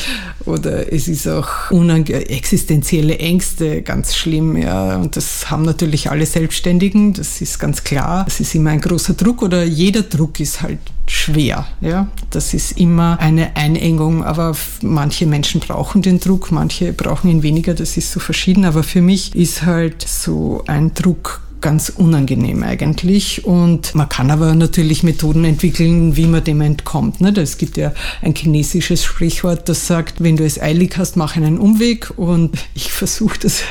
Oder 0.46 0.92
es 0.92 1.08
ist 1.08 1.28
auch 1.28 1.72
existenzielle 1.72 3.18
Ängste 3.20 3.82
ganz 3.82 4.16
schlimm. 4.16 4.58
Ja. 4.58 4.98
Und 4.98 5.16
das 5.16 5.50
haben 5.50 5.64
natürlich 5.64 6.12
alle 6.12 6.26
Selbstständigen, 6.26 7.14
das 7.14 7.40
ist 7.40 7.60
ganz 7.60 7.84
klar. 7.84 8.26
Es 8.28 8.40
ist 8.40 8.56
immer 8.56 8.72
ein 8.72 8.82
großer 8.82 9.14
Druck 9.14 9.42
oder 9.42 9.64
jeder 9.64 10.02
Druck 10.02 10.40
ist 10.40 10.62
halt 10.62 10.80
schwer. 11.14 11.66
Ja? 11.82 12.08
Das 12.32 12.54
ist 12.54 12.80
immer 12.80 13.20
eine 13.20 13.56
Einengung, 13.56 14.24
aber 14.24 14.56
manche 14.82 15.26
Menschen 15.26 15.62
brauchen 15.62 16.02
den 16.02 16.20
Druck, 16.20 16.52
manche 16.52 16.92
brauchen 16.94 17.30
ihn 17.30 17.44
weniger, 17.44 17.74
das 17.74 17.98
ist 17.98 18.12
so 18.12 18.20
verschieden. 18.20 18.66
Aber 18.66 18.84
für 18.84 19.02
mich 19.02 19.36
ist 19.36 19.64
halt 19.64 20.02
so 20.08 20.64
ein 20.68 20.94
Druck 20.94 21.42
ganz 21.62 21.90
unangenehm 21.90 22.62
eigentlich. 22.62 23.46
Und 23.46 23.96
man 23.96 24.10
kann 24.10 24.32
aber 24.32 24.54
natürlich 24.54 25.02
Methoden 25.04 25.46
entwickeln, 25.46 26.18
wie 26.18 26.28
man 26.28 26.44
dem 26.44 26.60
entkommt. 26.60 27.22
Ne? 27.22 27.34
Es 27.38 27.58
gibt 27.58 27.78
ja 27.78 27.94
ein 28.22 28.36
chinesisches 28.36 29.04
Sprichwort, 29.06 29.70
das 29.70 29.88
sagt, 29.88 30.22
wenn 30.22 30.36
du 30.36 30.44
es 30.44 30.62
eilig 30.62 30.98
hast, 30.98 31.16
mach 31.16 31.38
einen 31.38 31.58
Umweg. 31.58 32.12
Und 32.18 32.58
ich 32.76 32.92
versuche 32.92 33.40
das 33.40 33.64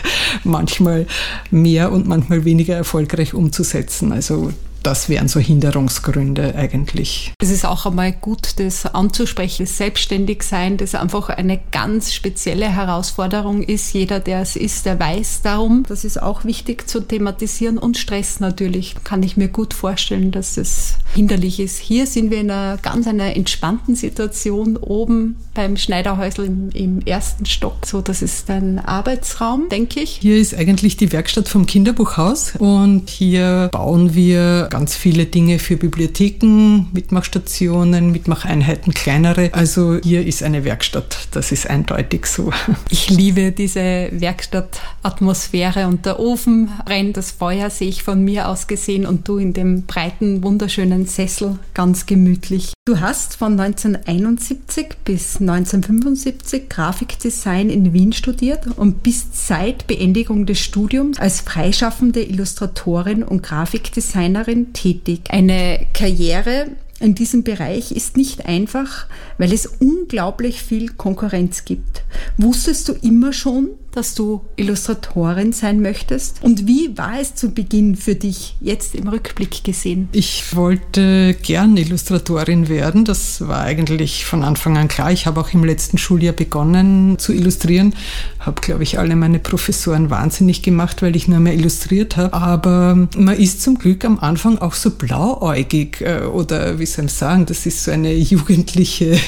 manchmal 0.42 1.06
mehr 1.50 1.92
und 1.92 2.08
manchmal 2.08 2.44
weniger 2.44 2.74
erfolgreich 2.74 3.34
umzusetzen. 3.34 4.12
Also 4.12 4.52
das 4.82 5.08
wären 5.08 5.28
so 5.28 5.40
Hinderungsgründe 5.40 6.54
eigentlich. 6.54 7.32
Es 7.40 7.50
ist 7.50 7.64
auch 7.64 7.86
einmal 7.86 8.12
gut, 8.12 8.58
das 8.58 8.86
anzusprechen. 8.86 9.64
Das 9.64 9.76
Selbstständigsein, 9.76 10.76
das 10.76 10.94
einfach 10.94 11.28
eine 11.28 11.60
ganz 11.70 12.12
spezielle 12.12 12.68
Herausforderung 12.68 13.62
ist. 13.62 13.92
Jeder, 13.92 14.20
der 14.20 14.40
es 14.42 14.56
ist, 14.56 14.86
der 14.86 14.98
weiß 14.98 15.42
darum. 15.42 15.84
Das 15.88 16.04
ist 16.04 16.20
auch 16.20 16.44
wichtig 16.44 16.88
zu 16.88 17.00
thematisieren 17.00 17.78
und 17.78 17.96
Stress 17.96 18.40
natürlich. 18.40 18.96
Kann 19.04 19.22
ich 19.22 19.36
mir 19.36 19.48
gut 19.48 19.74
vorstellen, 19.74 20.30
dass 20.30 20.56
es 20.56 20.94
hinderlich 21.14 21.60
ist. 21.60 21.78
Hier 21.78 22.06
sind 22.06 22.30
wir 22.30 22.40
in 22.40 22.50
einer 22.50 22.78
ganz 22.78 23.06
einer 23.06 23.36
entspannten 23.36 23.94
Situation 23.94 24.76
oben 24.76 25.36
beim 25.54 25.76
Schneiderhäusl 25.76 26.44
im, 26.44 26.70
im 26.70 27.00
ersten 27.02 27.46
Stock. 27.46 27.86
So, 27.86 28.00
das 28.00 28.22
ist 28.22 28.50
ein 28.50 28.78
Arbeitsraum, 28.78 29.68
denke 29.68 30.00
ich. 30.00 30.18
Hier 30.20 30.38
ist 30.38 30.54
eigentlich 30.54 30.96
die 30.96 31.12
Werkstatt 31.12 31.48
vom 31.48 31.66
Kinderbuchhaus 31.66 32.54
und 32.58 33.10
hier 33.10 33.68
bauen 33.72 34.14
wir 34.14 34.68
ganz 34.72 34.96
viele 34.96 35.26
Dinge 35.26 35.58
für 35.58 35.76
Bibliotheken, 35.76 36.86
Mitmachstationen, 36.94 38.10
Mitmacheinheiten, 38.10 38.94
kleinere. 38.94 39.52
Also 39.52 39.98
hier 40.02 40.26
ist 40.26 40.42
eine 40.42 40.64
Werkstatt, 40.64 41.28
das 41.32 41.52
ist 41.52 41.68
eindeutig 41.68 42.24
so. 42.24 42.50
Ich 42.88 43.10
liebe 43.10 43.52
diese 43.52 44.08
Werkstattatmosphäre 44.12 45.86
und 45.86 46.06
der 46.06 46.18
Ofen 46.18 46.70
brennt, 46.86 47.18
das 47.18 47.32
Feuer 47.32 47.68
sehe 47.68 47.88
ich 47.88 48.02
von 48.02 48.24
mir 48.24 48.48
aus 48.48 48.66
gesehen 48.66 49.04
und 49.04 49.28
du 49.28 49.36
in 49.36 49.52
dem 49.52 49.82
breiten, 49.82 50.42
wunderschönen 50.42 51.06
Sessel 51.06 51.58
ganz 51.74 52.06
gemütlich. 52.06 52.72
Du 52.84 52.98
hast 53.00 53.36
von 53.36 53.60
1971 53.60 54.88
bis 55.04 55.36
1975 55.40 56.68
Grafikdesign 56.68 57.70
in 57.70 57.92
Wien 57.92 58.12
studiert 58.12 58.66
und 58.76 59.02
bist 59.02 59.46
seit 59.46 59.86
Beendigung 59.86 60.46
des 60.46 60.60
Studiums 60.60 61.20
als 61.20 61.42
freischaffende 61.42 62.22
Illustratorin 62.22 63.22
und 63.22 63.42
Grafikdesignerin 63.42 64.61
tätig. 64.72 65.22
Eine 65.30 65.86
Karriere 65.92 66.68
in 67.00 67.14
diesem 67.14 67.42
Bereich 67.42 67.90
ist 67.90 68.16
nicht 68.16 68.46
einfach, 68.46 69.06
weil 69.36 69.52
es 69.52 69.66
unglaublich 69.66 70.62
viel 70.62 70.88
Konkurrenz 70.90 71.64
gibt. 71.64 72.04
Wusstest 72.36 72.88
du 72.88 72.92
immer 72.92 73.32
schon, 73.32 73.70
dass 73.92 74.14
du 74.14 74.42
Illustratorin 74.56 75.52
sein 75.52 75.80
möchtest? 75.80 76.42
Und 76.42 76.66
wie 76.66 76.96
war 76.96 77.20
es 77.20 77.34
zu 77.34 77.50
Beginn 77.50 77.96
für 77.96 78.14
dich, 78.14 78.56
jetzt 78.60 78.94
im 78.94 79.08
Rückblick 79.08 79.62
gesehen? 79.64 80.08
Ich 80.12 80.56
wollte 80.56 81.34
gern 81.42 81.76
Illustratorin 81.76 82.68
werden. 82.68 83.04
Das 83.04 83.46
war 83.46 83.62
eigentlich 83.62 84.24
von 84.24 84.42
Anfang 84.42 84.76
an 84.76 84.88
klar. 84.88 85.12
Ich 85.12 85.26
habe 85.26 85.40
auch 85.40 85.52
im 85.52 85.64
letzten 85.64 85.98
Schuljahr 85.98 86.32
begonnen 86.32 87.18
zu 87.18 87.32
illustrieren. 87.32 87.94
Habe, 88.38 88.60
glaube 88.60 88.82
ich, 88.82 88.98
alle 88.98 89.14
meine 89.14 89.38
Professoren 89.38 90.10
wahnsinnig 90.10 90.62
gemacht, 90.62 91.02
weil 91.02 91.14
ich 91.14 91.28
nur 91.28 91.40
mehr 91.40 91.54
illustriert 91.54 92.16
habe. 92.16 92.32
Aber 92.32 93.08
man 93.16 93.36
ist 93.36 93.62
zum 93.62 93.78
Glück 93.78 94.04
am 94.04 94.18
Anfang 94.18 94.58
auch 94.58 94.74
so 94.74 94.90
blauäugig 94.90 96.00
äh, 96.00 96.22
oder 96.24 96.78
wie 96.78 96.86
soll 96.86 97.06
ich 97.06 97.12
sagen, 97.12 97.46
das 97.46 97.66
ist 97.66 97.84
so 97.84 97.90
eine 97.90 98.12
jugendliche, 98.32 99.18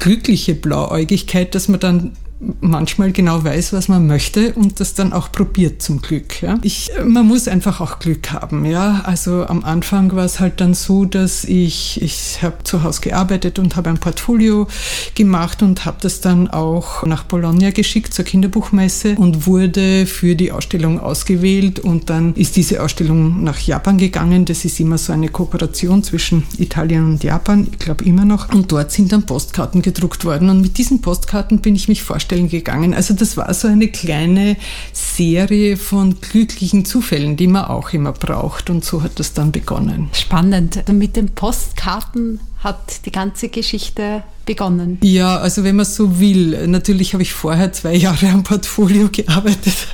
glückliche 0.00 0.54
Blauäugigkeit, 0.54 1.54
dass 1.54 1.68
man 1.68 1.80
dann 1.80 2.12
manchmal 2.60 3.10
genau 3.12 3.42
weiß, 3.42 3.72
was 3.72 3.88
man 3.88 4.06
möchte 4.06 4.52
und 4.52 4.78
das 4.78 4.94
dann 4.94 5.12
auch 5.12 5.32
probiert 5.32 5.82
zum 5.82 6.00
Glück. 6.00 6.40
Ja. 6.40 6.58
Ich, 6.62 6.90
man 7.04 7.26
muss 7.26 7.48
einfach 7.48 7.80
auch 7.80 7.98
Glück 7.98 8.30
haben. 8.30 8.64
Ja. 8.64 9.02
Also 9.04 9.46
am 9.46 9.64
Anfang 9.64 10.14
war 10.14 10.24
es 10.24 10.38
halt 10.38 10.60
dann 10.60 10.74
so, 10.74 11.04
dass 11.04 11.44
ich, 11.44 12.00
ich 12.00 12.42
habe 12.42 12.62
zu 12.62 12.84
Hause 12.84 13.00
gearbeitet 13.00 13.58
und 13.58 13.74
habe 13.74 13.90
ein 13.90 13.98
Portfolio 13.98 14.68
gemacht 15.14 15.62
und 15.62 15.84
habe 15.84 15.98
das 16.00 16.20
dann 16.20 16.48
auch 16.48 17.04
nach 17.04 17.24
Bologna 17.24 17.70
geschickt 17.70 18.14
zur 18.14 18.24
Kinderbuchmesse 18.24 19.16
und 19.16 19.46
wurde 19.46 20.06
für 20.06 20.36
die 20.36 20.52
Ausstellung 20.52 21.00
ausgewählt 21.00 21.80
und 21.80 22.08
dann 22.08 22.34
ist 22.34 22.56
diese 22.56 22.82
Ausstellung 22.82 23.42
nach 23.42 23.58
Japan 23.58 23.98
gegangen. 23.98 24.44
Das 24.44 24.64
ist 24.64 24.78
immer 24.78 24.98
so 24.98 25.12
eine 25.12 25.28
Kooperation 25.28 26.04
zwischen 26.04 26.44
Italien 26.58 27.04
und 27.04 27.24
Japan, 27.24 27.66
ich 27.70 27.78
glaube 27.78 28.04
immer 28.04 28.24
noch. 28.24 28.48
Und 28.52 28.70
dort 28.70 28.92
sind 28.92 29.10
dann 29.10 29.26
Postkarten 29.26 29.82
gedruckt 29.82 30.24
worden 30.24 30.50
und 30.50 30.60
mit 30.60 30.78
diesen 30.78 31.00
Postkarten 31.00 31.58
bin 31.58 31.74
ich 31.74 31.88
mich 31.88 32.02
vorstellen 32.02 32.27
Baustellen 32.28 32.48
gegangen. 32.48 32.94
Also 32.94 33.14
das 33.14 33.36
war 33.36 33.52
so 33.54 33.68
eine 33.68 33.88
kleine 33.88 34.56
Serie 34.92 35.76
von 35.76 36.20
glücklichen 36.20 36.84
Zufällen, 36.84 37.36
die 37.36 37.46
man 37.46 37.64
auch 37.64 37.92
immer 37.92 38.12
braucht. 38.12 38.70
Und 38.70 38.84
so 38.84 39.02
hat 39.02 39.18
das 39.18 39.32
dann 39.32 39.50
begonnen. 39.50 40.10
Spannend. 40.12 40.86
Mit 40.92 41.16
den 41.16 41.30
Postkarten 41.30 42.40
hat 42.58 43.06
die 43.06 43.12
ganze 43.12 43.48
Geschichte 43.48 44.22
begonnen? 44.48 44.98
Ja, 45.02 45.36
also 45.36 45.62
wenn 45.62 45.76
man 45.76 45.84
so 45.84 46.18
will. 46.18 46.66
Natürlich 46.66 47.12
habe 47.12 47.22
ich 47.22 47.34
vorher 47.34 47.70
zwei 47.72 47.94
Jahre 47.94 48.30
am 48.30 48.42
Portfolio 48.42 49.08
gearbeitet. 49.12 49.76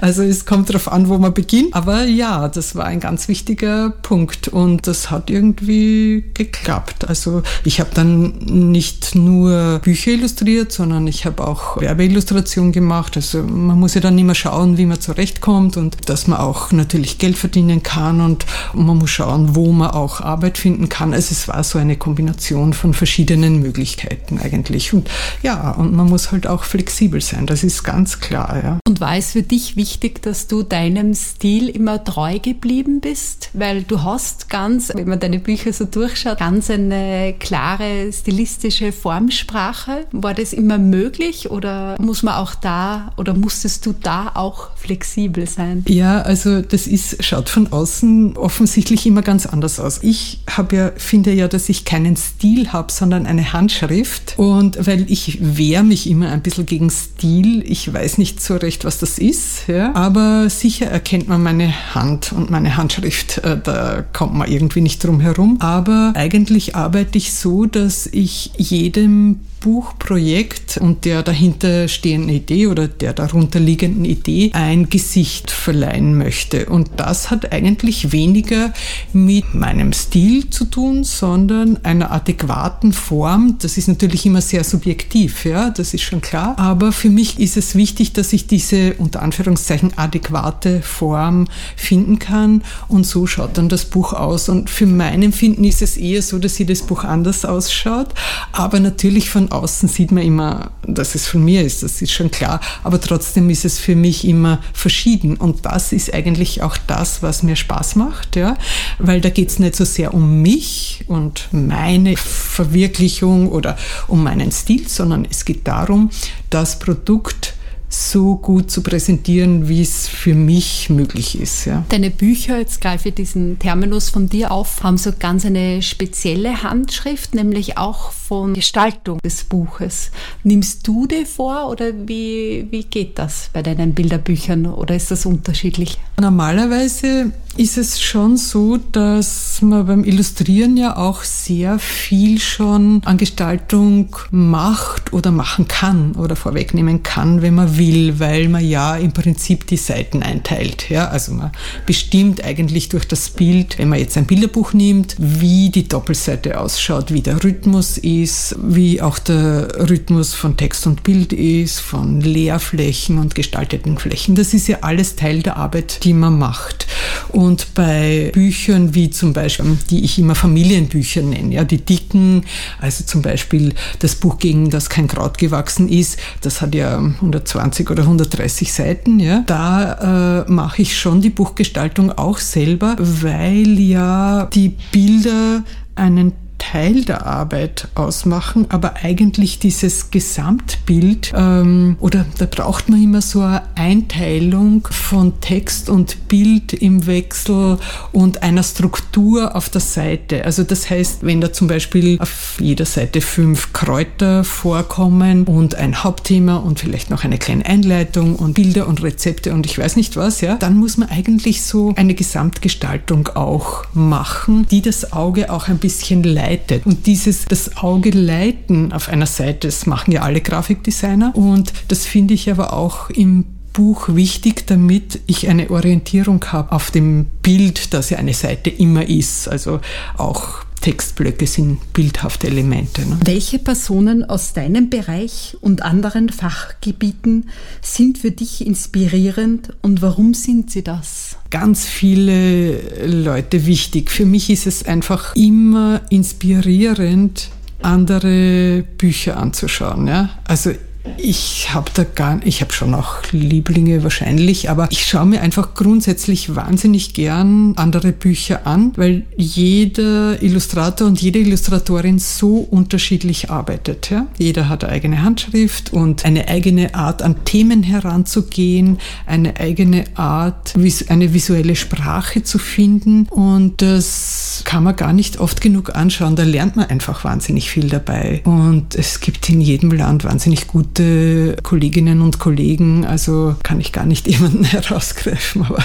Also 0.00 0.22
es 0.22 0.44
kommt 0.44 0.68
darauf 0.68 0.92
an, 0.92 1.08
wo 1.08 1.16
man 1.16 1.32
beginnt. 1.32 1.74
Aber 1.74 2.04
ja, 2.04 2.48
das 2.48 2.76
war 2.76 2.84
ein 2.84 3.00
ganz 3.00 3.26
wichtiger 3.26 3.90
Punkt 3.90 4.46
und 4.46 4.86
das 4.86 5.10
hat 5.10 5.30
irgendwie 5.30 6.24
geklappt. 6.34 7.08
Also 7.08 7.42
ich 7.64 7.80
habe 7.80 7.90
dann 7.94 8.34
nicht 8.38 9.14
nur 9.14 9.80
Bücher 9.82 10.12
illustriert, 10.12 10.72
sondern 10.72 11.06
ich 11.06 11.24
habe 11.24 11.46
auch 11.46 11.80
Werbeillustration 11.80 12.70
gemacht. 12.70 13.16
Also 13.16 13.42
man 13.42 13.80
muss 13.80 13.94
ja 13.94 14.02
dann 14.02 14.18
immer 14.18 14.34
schauen, 14.34 14.76
wie 14.76 14.84
man 14.84 15.00
zurechtkommt 15.00 15.78
und 15.78 16.08
dass 16.08 16.26
man 16.26 16.38
auch 16.38 16.70
natürlich 16.70 17.16
Geld 17.16 17.38
verdienen 17.38 17.82
kann 17.82 18.20
und 18.20 18.44
man 18.74 18.98
muss 18.98 19.10
schauen, 19.10 19.56
wo 19.56 19.72
man 19.72 19.90
auch 19.90 20.20
Arbeit 20.20 20.58
finden 20.58 20.90
kann. 20.90 21.14
Also 21.14 21.32
es 21.32 21.48
war 21.48 21.64
so 21.64 21.78
eine 21.78 21.96
Kombination 21.96 22.74
von 22.74 22.92
verschiedenen 22.92 23.60
Möglichkeiten. 23.60 23.77
Möglichkeiten 23.78 24.38
eigentlich. 24.38 24.92
Und 24.92 25.08
ja, 25.42 25.70
und 25.70 25.94
man 25.94 26.08
muss 26.08 26.32
halt 26.32 26.46
auch 26.46 26.64
flexibel 26.64 27.20
sein, 27.20 27.46
das 27.46 27.62
ist 27.62 27.84
ganz 27.84 28.18
klar. 28.18 28.60
Ja. 28.62 28.78
Und 28.86 29.00
war 29.00 29.16
es 29.16 29.32
für 29.32 29.42
dich 29.42 29.76
wichtig, 29.76 30.20
dass 30.22 30.48
du 30.48 30.62
deinem 30.64 31.14
Stil 31.14 31.68
immer 31.68 32.02
treu 32.02 32.38
geblieben 32.40 33.00
bist? 33.00 33.50
Weil 33.52 33.84
du 33.84 34.02
hast 34.02 34.50
ganz, 34.50 34.90
wenn 34.94 35.08
man 35.08 35.20
deine 35.20 35.38
Bücher 35.38 35.72
so 35.72 35.84
durchschaut, 35.84 36.38
ganz 36.38 36.70
eine 36.70 37.34
klare 37.38 38.12
stilistische 38.12 38.90
Formsprache. 38.90 40.06
War 40.10 40.34
das 40.34 40.52
immer 40.52 40.78
möglich 40.78 41.50
oder 41.50 41.96
muss 42.00 42.22
man 42.24 42.34
auch 42.34 42.54
da 42.56 43.12
oder 43.16 43.34
musstest 43.34 43.86
du 43.86 43.92
da 43.92 44.32
auch 44.34 44.76
flexibel 44.76 45.46
sein? 45.46 45.84
Ja, 45.86 46.22
also 46.22 46.62
das 46.62 46.86
ist, 46.88 47.22
schaut 47.22 47.48
von 47.48 47.72
außen 47.72 48.36
offensichtlich 48.36 49.06
immer 49.06 49.22
ganz 49.22 49.46
anders 49.46 49.78
aus. 49.78 50.00
Ich 50.02 50.40
habe 50.50 50.76
ja, 50.76 50.92
finde 50.96 51.32
ja, 51.32 51.46
dass 51.46 51.68
ich 51.68 51.84
keinen 51.84 52.16
Stil 52.16 52.72
habe, 52.72 52.90
sondern 52.90 53.26
eine 53.26 53.52
Hand 53.52 53.67
Handschrift. 53.68 54.34
Und 54.38 54.86
weil 54.86 55.10
ich 55.10 55.38
wehre 55.40 55.84
mich 55.84 56.08
immer 56.08 56.30
ein 56.30 56.40
bisschen 56.42 56.64
gegen 56.64 56.90
Stil, 56.90 57.62
ich 57.70 57.92
weiß 57.92 58.16
nicht 58.16 58.42
so 58.42 58.56
recht, 58.56 58.84
was 58.84 58.98
das 58.98 59.18
ist, 59.18 59.68
ja. 59.68 59.94
aber 59.94 60.48
sicher 60.48 60.86
erkennt 60.86 61.28
man 61.28 61.42
meine 61.42 61.94
Hand 61.94 62.32
und 62.32 62.50
meine 62.50 62.78
Handschrift. 62.78 63.38
Äh, 63.38 63.58
da 63.62 64.04
kommt 64.14 64.34
man 64.34 64.50
irgendwie 64.50 64.80
nicht 64.80 65.04
drum 65.04 65.20
herum. 65.20 65.58
Aber 65.60 66.12
eigentlich 66.14 66.76
arbeite 66.76 67.18
ich 67.18 67.34
so, 67.34 67.66
dass 67.66 68.06
ich 68.06 68.52
jedem 68.56 69.40
Buchprojekt 69.60 70.78
und 70.78 71.04
der 71.04 71.22
dahinter 71.22 71.88
stehenden 71.88 72.30
Idee 72.30 72.66
oder 72.68 72.88
der 72.88 73.12
darunter 73.12 73.60
liegenden 73.60 74.04
Idee 74.04 74.50
ein 74.54 74.88
Gesicht 74.88 75.50
verleihen 75.50 76.16
möchte. 76.16 76.66
Und 76.66 76.90
das 76.96 77.30
hat 77.30 77.52
eigentlich 77.52 78.12
weniger 78.12 78.72
mit 79.12 79.54
meinem 79.54 79.92
Stil 79.92 80.50
zu 80.50 80.64
tun, 80.64 81.04
sondern 81.04 81.78
einer 81.84 82.10
adäquaten 82.10 82.92
Form. 82.92 83.56
Das 83.60 83.76
ist 83.76 83.88
natürlich 83.88 84.26
immer 84.26 84.40
sehr 84.40 84.64
subjektiv, 84.64 85.44
ja, 85.44 85.70
das 85.70 85.94
ist 85.94 86.02
schon 86.02 86.20
klar. 86.20 86.58
Aber 86.58 86.92
für 86.92 87.10
mich 87.10 87.38
ist 87.40 87.56
es 87.56 87.74
wichtig, 87.74 88.12
dass 88.12 88.32
ich 88.32 88.46
diese 88.46 88.94
unter 88.94 89.22
Anführungszeichen 89.22 89.96
adäquate 89.96 90.82
Form 90.82 91.48
finden 91.76 92.18
kann 92.18 92.62
und 92.88 93.06
so 93.06 93.26
schaut 93.26 93.58
dann 93.58 93.68
das 93.68 93.84
Buch 93.84 94.12
aus. 94.12 94.48
Und 94.48 94.70
für 94.70 94.86
mein 94.86 95.22
Empfinden 95.22 95.64
ist 95.64 95.82
es 95.82 95.96
eher 95.96 96.22
so, 96.22 96.38
dass 96.38 96.58
jedes 96.58 96.82
Buch 96.82 97.04
anders 97.04 97.44
ausschaut, 97.44 98.08
aber 98.52 98.80
natürlich 98.80 99.30
von 99.30 99.47
außen 99.50 99.88
sieht 99.88 100.12
man 100.12 100.22
immer, 100.22 100.70
dass 100.86 101.14
es 101.14 101.26
von 101.26 101.44
mir 101.44 101.62
ist, 101.62 101.82
das 101.82 102.00
ist 102.02 102.12
schon 102.12 102.30
klar, 102.30 102.60
aber 102.82 103.00
trotzdem 103.00 103.50
ist 103.50 103.64
es 103.64 103.78
für 103.78 103.96
mich 103.96 104.26
immer 104.26 104.60
verschieden. 104.72 105.36
Und 105.36 105.66
das 105.66 105.92
ist 105.92 106.12
eigentlich 106.12 106.62
auch 106.62 106.76
das, 106.86 107.22
was 107.22 107.42
mir 107.42 107.56
Spaß 107.56 107.96
macht, 107.96 108.36
ja, 108.36 108.56
weil 108.98 109.20
da 109.20 109.30
geht 109.30 109.48
es 109.48 109.58
nicht 109.58 109.76
so 109.76 109.84
sehr 109.84 110.14
um 110.14 110.42
mich 110.42 111.04
und 111.08 111.48
meine 111.52 112.16
Verwirklichung 112.16 113.48
oder 113.50 113.76
um 114.06 114.22
meinen 114.22 114.52
Stil, 114.52 114.88
sondern 114.88 115.26
es 115.30 115.44
geht 115.44 115.66
darum, 115.66 116.10
das 116.50 116.78
Produkt 116.78 117.54
so 117.88 118.36
gut 118.36 118.70
zu 118.70 118.82
präsentieren, 118.82 119.68
wie 119.68 119.80
es 119.80 120.08
für 120.08 120.34
mich 120.34 120.90
möglich 120.90 121.40
ist. 121.40 121.64
Ja. 121.64 121.84
Deine 121.88 122.10
Bücher, 122.10 122.58
jetzt 122.58 122.80
greife 122.80 123.08
ich 123.08 123.14
diesen 123.14 123.58
Terminus 123.58 124.10
von 124.10 124.28
dir 124.28 124.50
auf, 124.50 124.82
haben 124.82 124.98
so 124.98 125.10
ganz 125.18 125.46
eine 125.46 125.80
spezielle 125.80 126.62
Handschrift, 126.62 127.34
nämlich 127.34 127.78
auch 127.78 128.12
von 128.12 128.52
Gestaltung 128.52 129.18
des 129.24 129.44
Buches. 129.44 130.10
Nimmst 130.42 130.86
du 130.86 131.06
die 131.06 131.24
vor 131.24 131.70
oder 131.70 131.92
wie, 132.06 132.66
wie 132.70 132.84
geht 132.84 133.18
das 133.18 133.48
bei 133.52 133.62
deinen 133.62 133.94
Bilderbüchern 133.94 134.66
oder 134.66 134.94
ist 134.94 135.10
das 135.10 135.24
unterschiedlich? 135.24 135.98
Normalerweise 136.20 137.32
ist 137.56 137.78
es 137.78 138.00
schon 138.00 138.36
so, 138.36 138.76
dass 138.76 139.62
man 139.62 139.86
beim 139.86 140.04
Illustrieren 140.04 140.76
ja 140.76 140.96
auch 140.96 141.22
sehr 141.22 141.78
viel 141.78 142.38
schon 142.38 143.00
an 143.04 143.16
Gestaltung 143.16 144.14
macht 144.30 145.12
oder 145.12 145.30
machen 145.30 145.66
kann 145.66 146.12
oder 146.12 146.36
vorwegnehmen 146.36 147.02
kann, 147.02 147.42
wenn 147.42 147.54
man 147.54 147.76
will, 147.76 147.77
weil 147.78 148.48
man 148.48 148.66
ja 148.66 148.96
im 148.96 149.12
Prinzip 149.12 149.66
die 149.66 149.76
Seiten 149.76 150.22
einteilt. 150.22 150.90
Ja? 150.90 151.08
Also 151.08 151.32
man 151.32 151.52
bestimmt 151.86 152.44
eigentlich 152.44 152.88
durch 152.88 153.06
das 153.06 153.30
Bild, 153.30 153.78
wenn 153.78 153.88
man 153.88 153.98
jetzt 153.98 154.16
ein 154.16 154.26
Bilderbuch 154.26 154.72
nimmt, 154.72 155.16
wie 155.18 155.70
die 155.70 155.88
Doppelseite 155.88 156.60
ausschaut, 156.60 157.12
wie 157.12 157.22
der 157.22 157.42
Rhythmus 157.42 157.98
ist, 157.98 158.56
wie 158.62 159.00
auch 159.00 159.18
der 159.18 159.88
Rhythmus 159.88 160.34
von 160.34 160.56
Text 160.56 160.86
und 160.86 161.02
Bild 161.02 161.32
ist, 161.32 161.80
von 161.80 162.20
Leerflächen 162.20 163.18
und 163.18 163.34
gestalteten 163.34 163.98
Flächen. 163.98 164.34
Das 164.34 164.54
ist 164.54 164.68
ja 164.68 164.78
alles 164.80 165.16
Teil 165.16 165.42
der 165.42 165.56
Arbeit, 165.56 166.04
die 166.04 166.12
man 166.12 166.38
macht. 166.38 166.86
Und 167.28 167.74
bei 167.74 168.30
Büchern 168.32 168.94
wie 168.94 169.10
zum 169.10 169.32
Beispiel, 169.32 169.78
die 169.90 170.04
ich 170.04 170.18
immer 170.18 170.34
Familienbücher 170.34 171.22
nenne, 171.22 171.54
ja, 171.54 171.64
die 171.64 171.78
dicken, 171.78 172.44
also 172.80 173.04
zum 173.04 173.22
Beispiel 173.22 173.74
das 173.98 174.16
Buch 174.16 174.38
gegen 174.38 174.70
das 174.70 174.88
kein 174.88 175.08
Kraut 175.08 175.38
gewachsen 175.38 175.88
ist, 175.88 176.18
das 176.40 176.60
hat 176.60 176.74
ja 176.74 176.98
120 176.98 177.67
120 177.68 177.90
oder 177.90 178.02
130 178.02 178.72
Seiten, 178.72 179.20
ja, 179.20 179.42
da 179.46 180.42
äh, 180.42 180.50
mache 180.50 180.82
ich 180.82 180.98
schon 180.98 181.20
die 181.20 181.30
Buchgestaltung 181.30 182.12
auch 182.12 182.38
selber, 182.38 182.96
weil 182.98 183.78
ja 183.78 184.46
die 184.52 184.74
Bilder 184.92 185.62
einen 185.94 186.32
Teil 186.58 187.04
der 187.04 187.24
Arbeit 187.26 187.88
ausmachen, 187.94 188.66
aber 188.68 188.96
eigentlich 188.96 189.58
dieses 189.58 190.10
Gesamtbild 190.10 191.32
ähm, 191.34 191.96
oder 192.00 192.26
da 192.38 192.46
braucht 192.46 192.88
man 192.88 193.02
immer 193.02 193.22
so 193.22 193.40
eine 193.40 193.62
Einteilung 193.76 194.86
von 194.90 195.40
Text 195.40 195.88
und 195.88 196.28
Bild 196.28 196.72
im 196.74 197.06
Wechsel 197.06 197.78
und 198.12 198.42
einer 198.42 198.62
Struktur 198.62 199.56
auf 199.56 199.70
der 199.70 199.80
Seite. 199.80 200.44
Also 200.44 200.64
das 200.64 200.90
heißt, 200.90 201.18
wenn 201.22 201.40
da 201.40 201.52
zum 201.52 201.68
Beispiel 201.68 202.18
auf 202.20 202.56
jeder 202.60 202.84
Seite 202.84 203.20
fünf 203.20 203.72
Kräuter 203.72 204.44
vorkommen 204.44 205.44
und 205.44 205.76
ein 205.76 206.02
Hauptthema 206.02 206.56
und 206.56 206.80
vielleicht 206.80 207.08
noch 207.08 207.24
eine 207.24 207.38
kleine 207.38 207.64
Einleitung 207.64 208.36
und 208.36 208.54
Bilder 208.54 208.88
und 208.88 209.02
Rezepte 209.02 209.54
und 209.54 209.64
ich 209.64 209.78
weiß 209.78 209.96
nicht 209.96 210.16
was, 210.16 210.40
ja, 210.40 210.56
dann 210.56 210.76
muss 210.76 210.96
man 210.96 211.08
eigentlich 211.08 211.62
so 211.62 211.94
eine 211.96 212.14
Gesamtgestaltung 212.14 213.28
auch 213.28 213.84
machen, 213.94 214.66
die 214.70 214.82
das 214.82 215.12
Auge 215.12 215.50
auch 215.50 215.68
ein 215.68 215.78
bisschen 215.78 216.24
leitet 216.24 216.47
leitet. 216.48 216.86
Und 216.86 217.06
dieses, 217.06 217.44
das 217.44 217.76
Auge 217.76 218.10
leiten 218.10 218.92
auf 218.92 219.08
einer 219.08 219.26
Seite, 219.26 219.68
das 219.68 219.86
machen 219.86 220.12
ja 220.12 220.22
alle 220.22 220.40
Grafikdesigner. 220.40 221.34
Und 221.34 221.72
das 221.88 222.06
finde 222.06 222.34
ich 222.34 222.50
aber 222.50 222.72
auch 222.72 223.10
im 223.10 223.44
Buch 223.72 224.08
wichtig, 224.08 224.66
damit 224.66 225.20
ich 225.26 225.48
eine 225.48 225.70
Orientierung 225.70 226.44
habe 226.46 226.72
auf 226.72 226.90
dem 226.90 227.26
Bild, 227.42 227.94
das 227.94 228.10
ja 228.10 228.18
eine 228.18 228.34
Seite 228.34 228.70
immer 228.70 229.08
ist. 229.08 229.48
Also 229.48 229.80
auch 230.16 230.64
Textblöcke 230.80 231.46
sind 231.46 231.92
bildhafte 231.92 232.46
Elemente. 232.46 233.02
Ne? 233.02 233.18
Welche 233.24 233.58
Personen 233.58 234.24
aus 234.24 234.52
deinem 234.52 234.90
Bereich 234.90 235.56
und 235.60 235.82
anderen 235.82 236.28
Fachgebieten 236.28 237.50
sind 237.82 238.18
für 238.18 238.30
dich 238.30 238.66
inspirierend 238.66 239.74
und 239.82 240.02
warum 240.02 240.34
sind 240.34 240.70
sie 240.70 240.82
das? 240.82 241.27
Ganz 241.50 241.86
viele 241.86 243.06
Leute 243.06 243.66
wichtig. 243.66 244.10
Für 244.10 244.26
mich 244.26 244.50
ist 244.50 244.66
es 244.66 244.86
einfach 244.86 245.34
immer 245.34 246.02
inspirierend, 246.10 247.48
andere 247.80 248.84
Bücher 248.98 249.38
anzuschauen. 249.38 250.08
Ja? 250.08 250.30
Also 250.44 250.72
ich 251.16 251.74
habe 251.74 251.90
da 251.94 252.04
gar, 252.04 252.40
ich 252.44 252.60
habe 252.60 252.72
schon 252.72 252.94
auch 252.94 253.16
Lieblinge 253.32 254.02
wahrscheinlich, 254.02 254.70
aber 254.70 254.88
ich 254.90 255.06
schaue 255.06 255.26
mir 255.26 255.40
einfach 255.40 255.74
grundsätzlich 255.74 256.54
wahnsinnig 256.54 257.14
gern 257.14 257.74
andere 257.76 258.12
Bücher 258.12 258.66
an, 258.66 258.92
weil 258.96 259.24
jeder 259.36 260.42
Illustrator 260.42 261.06
und 261.06 261.20
jede 261.20 261.38
Illustratorin 261.38 262.18
so 262.18 262.58
unterschiedlich 262.58 263.50
arbeitet. 263.50 264.10
Ja? 264.10 264.26
Jeder 264.38 264.68
hat 264.68 264.84
eine 264.84 264.92
eigene 264.92 265.22
Handschrift 265.22 265.92
und 265.92 266.24
eine 266.24 266.48
eigene 266.48 266.94
Art 266.94 267.22
an 267.22 267.44
Themen 267.44 267.82
heranzugehen, 267.82 268.98
eine 269.26 269.58
eigene 269.58 270.04
Art, 270.14 270.74
eine 271.08 271.34
visuelle 271.34 271.76
Sprache 271.76 272.42
zu 272.42 272.58
finden 272.58 273.26
und 273.30 273.82
das 273.82 274.62
kann 274.64 274.82
man 274.82 274.96
gar 274.96 275.12
nicht 275.12 275.38
oft 275.38 275.60
genug 275.60 275.94
anschauen. 275.94 276.36
Da 276.36 276.44
lernt 276.44 276.76
man 276.76 276.86
einfach 276.86 277.24
wahnsinnig 277.24 277.70
viel 277.70 277.88
dabei 277.88 278.40
und 278.44 278.94
es 278.94 279.20
gibt 279.20 279.48
in 279.48 279.60
jedem 279.60 279.90
Land 279.90 280.24
wahnsinnig 280.24 280.66
gute 280.66 280.97
gute 280.98 281.56
Kolleginnen 281.62 282.22
und 282.22 282.38
Kollegen, 282.38 283.04
also 283.04 283.54
kann 283.62 283.80
ich 283.80 283.92
gar 283.92 284.04
nicht 284.04 284.26
jemanden 284.26 284.64
herausgreifen, 284.64 285.64
aber 285.64 285.82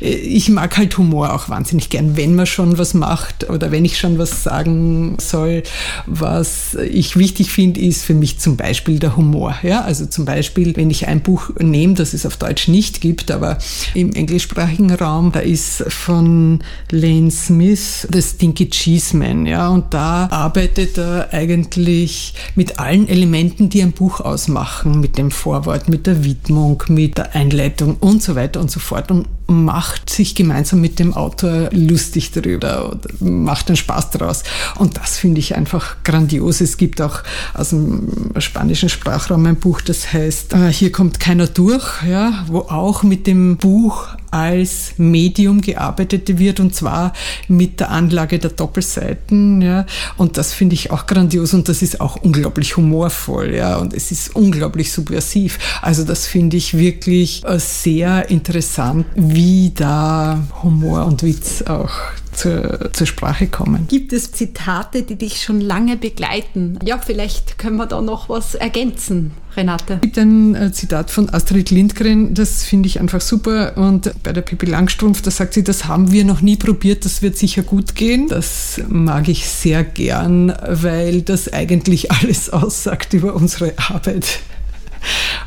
ich 0.00 0.48
mag 0.48 0.76
halt 0.76 0.98
Humor 0.98 1.32
auch 1.32 1.48
wahnsinnig 1.48 1.88
gern, 1.88 2.16
wenn 2.16 2.34
man 2.34 2.46
schon 2.46 2.78
was 2.78 2.94
macht 2.94 3.48
oder 3.48 3.70
wenn 3.70 3.84
ich 3.84 3.98
schon 3.98 4.18
was 4.18 4.42
sagen 4.42 5.16
soll. 5.20 5.62
Was 6.06 6.74
ich 6.74 7.16
wichtig 7.16 7.50
finde, 7.50 7.80
ist 7.80 8.04
für 8.04 8.14
mich 8.14 8.38
zum 8.38 8.56
Beispiel 8.56 8.98
der 8.98 9.16
Humor. 9.16 9.54
Ja? 9.62 9.82
Also 9.82 10.06
zum 10.06 10.24
Beispiel, 10.24 10.74
wenn 10.76 10.90
ich 10.90 11.06
ein 11.06 11.20
Buch 11.20 11.50
nehme, 11.58 11.94
das 11.94 12.12
es 12.12 12.26
auf 12.26 12.36
Deutsch 12.36 12.68
nicht 12.68 13.00
gibt, 13.00 13.30
aber 13.30 13.58
im 13.94 14.12
englischsprachigen 14.14 14.90
Raum, 14.92 15.32
da 15.32 15.40
ist 15.40 15.84
von 15.88 16.60
Lane 16.90 17.30
Smith 17.30 18.08
The 18.12 18.22
Stinky 18.22 18.70
Cheese 18.70 19.16
Man. 19.16 19.46
Ja? 19.46 19.68
Und 19.68 19.94
da 19.94 20.28
arbeitet 20.30 20.98
er 20.98 21.32
eigentlich 21.32 22.34
mit 22.54 22.78
allen 22.80 23.08
Elementen, 23.08 23.68
die 23.68 23.82
ein 23.82 23.92
Buch 23.92 24.20
machen 24.48 25.00
mit 25.00 25.18
dem 25.18 25.30
Vorwort, 25.30 25.88
mit 25.88 26.06
der 26.06 26.24
Widmung, 26.24 26.82
mit 26.88 27.18
der 27.18 27.34
Einleitung 27.34 27.96
und 28.00 28.22
so 28.22 28.34
weiter 28.34 28.60
und 28.60 28.70
so 28.70 28.80
fort. 28.80 29.10
Und 29.10 29.26
macht 29.46 30.10
sich 30.10 30.34
gemeinsam 30.34 30.80
mit 30.80 30.98
dem 30.98 31.14
Autor 31.14 31.70
lustig 31.72 32.32
darüber 32.32 32.90
oder 32.90 33.08
macht 33.20 33.68
einen 33.68 33.76
Spaß 33.76 34.10
daraus. 34.10 34.42
Und 34.76 34.96
das 34.96 35.18
finde 35.18 35.38
ich 35.38 35.54
einfach 35.54 35.96
grandios. 36.04 36.60
Es 36.60 36.76
gibt 36.76 37.00
auch 37.00 37.22
aus 37.54 37.70
dem 37.70 38.08
spanischen 38.38 38.88
Sprachraum 38.88 39.46
ein 39.46 39.56
Buch, 39.56 39.80
das 39.80 40.12
heißt 40.12 40.52
äh, 40.54 40.72
Hier 40.72 40.90
kommt 40.90 41.20
keiner 41.20 41.46
durch, 41.46 42.02
ja, 42.08 42.44
wo 42.48 42.60
auch 42.60 43.02
mit 43.02 43.26
dem 43.26 43.56
Buch 43.56 44.08
als 44.30 44.92
Medium 44.98 45.60
gearbeitet 45.60 46.38
wird 46.38 46.60
und 46.60 46.74
zwar 46.74 47.12
mit 47.48 47.80
der 47.80 47.90
Anlage 47.90 48.38
der 48.38 48.50
Doppelseiten. 48.50 49.62
Ja. 49.62 49.86
Und 50.16 50.36
das 50.36 50.52
finde 50.52 50.74
ich 50.74 50.90
auch 50.90 51.06
grandios 51.06 51.54
und 51.54 51.68
das 51.68 51.82
ist 51.82 52.00
auch 52.00 52.16
unglaublich 52.16 52.76
humorvoll. 52.76 53.54
Ja. 53.54 53.76
Und 53.76 53.94
es 53.94 54.10
ist 54.10 54.34
unglaublich 54.34 54.92
subversiv. 54.92 55.58
Also 55.80 56.04
das 56.04 56.26
finde 56.26 56.56
ich 56.56 56.76
wirklich 56.76 57.44
äh, 57.44 57.58
sehr 57.58 58.28
interessant, 58.28 59.06
wie 59.36 59.70
da 59.74 60.42
Humor 60.62 61.04
und 61.04 61.22
Witz 61.22 61.60
auch 61.60 61.90
zur, 62.32 62.90
zur 62.94 63.06
Sprache 63.06 63.46
kommen. 63.48 63.86
Gibt 63.86 64.14
es 64.14 64.32
Zitate, 64.32 65.02
die 65.02 65.16
dich 65.16 65.42
schon 65.42 65.60
lange 65.60 65.98
begleiten? 65.98 66.78
Ja, 66.82 66.98
vielleicht 66.98 67.58
können 67.58 67.76
wir 67.76 67.84
da 67.84 68.00
noch 68.00 68.30
was 68.30 68.54
ergänzen. 68.54 69.32
Renate. 69.54 69.94
Es 69.94 70.00
gibt 70.00 70.18
ein 70.18 70.54
äh, 70.54 70.72
Zitat 70.72 71.10
von 71.10 71.28
Astrid 71.32 71.70
Lindgren, 71.70 72.32
das 72.32 72.64
finde 72.64 72.88
ich 72.88 72.98
einfach 72.98 73.20
super. 73.20 73.76
Und 73.76 74.12
bei 74.22 74.32
der 74.32 74.42
Pippi 74.42 74.66
Langstrumpf, 74.66 75.20
da 75.20 75.30
sagt 75.30 75.52
sie, 75.52 75.64
das 75.64 75.86
haben 75.86 76.12
wir 76.12 76.24
noch 76.24 76.40
nie 76.40 76.56
probiert, 76.56 77.04
das 77.04 77.20
wird 77.20 77.36
sicher 77.36 77.62
gut 77.62 77.94
gehen. 77.94 78.28
Das 78.28 78.80
mag 78.88 79.28
ich 79.28 79.46
sehr 79.46 79.84
gern, 79.84 80.54
weil 80.66 81.20
das 81.22 81.52
eigentlich 81.52 82.10
alles 82.22 82.48
aussagt 82.48 83.12
über 83.12 83.34
unsere 83.34 83.74
Arbeit. 83.78 84.40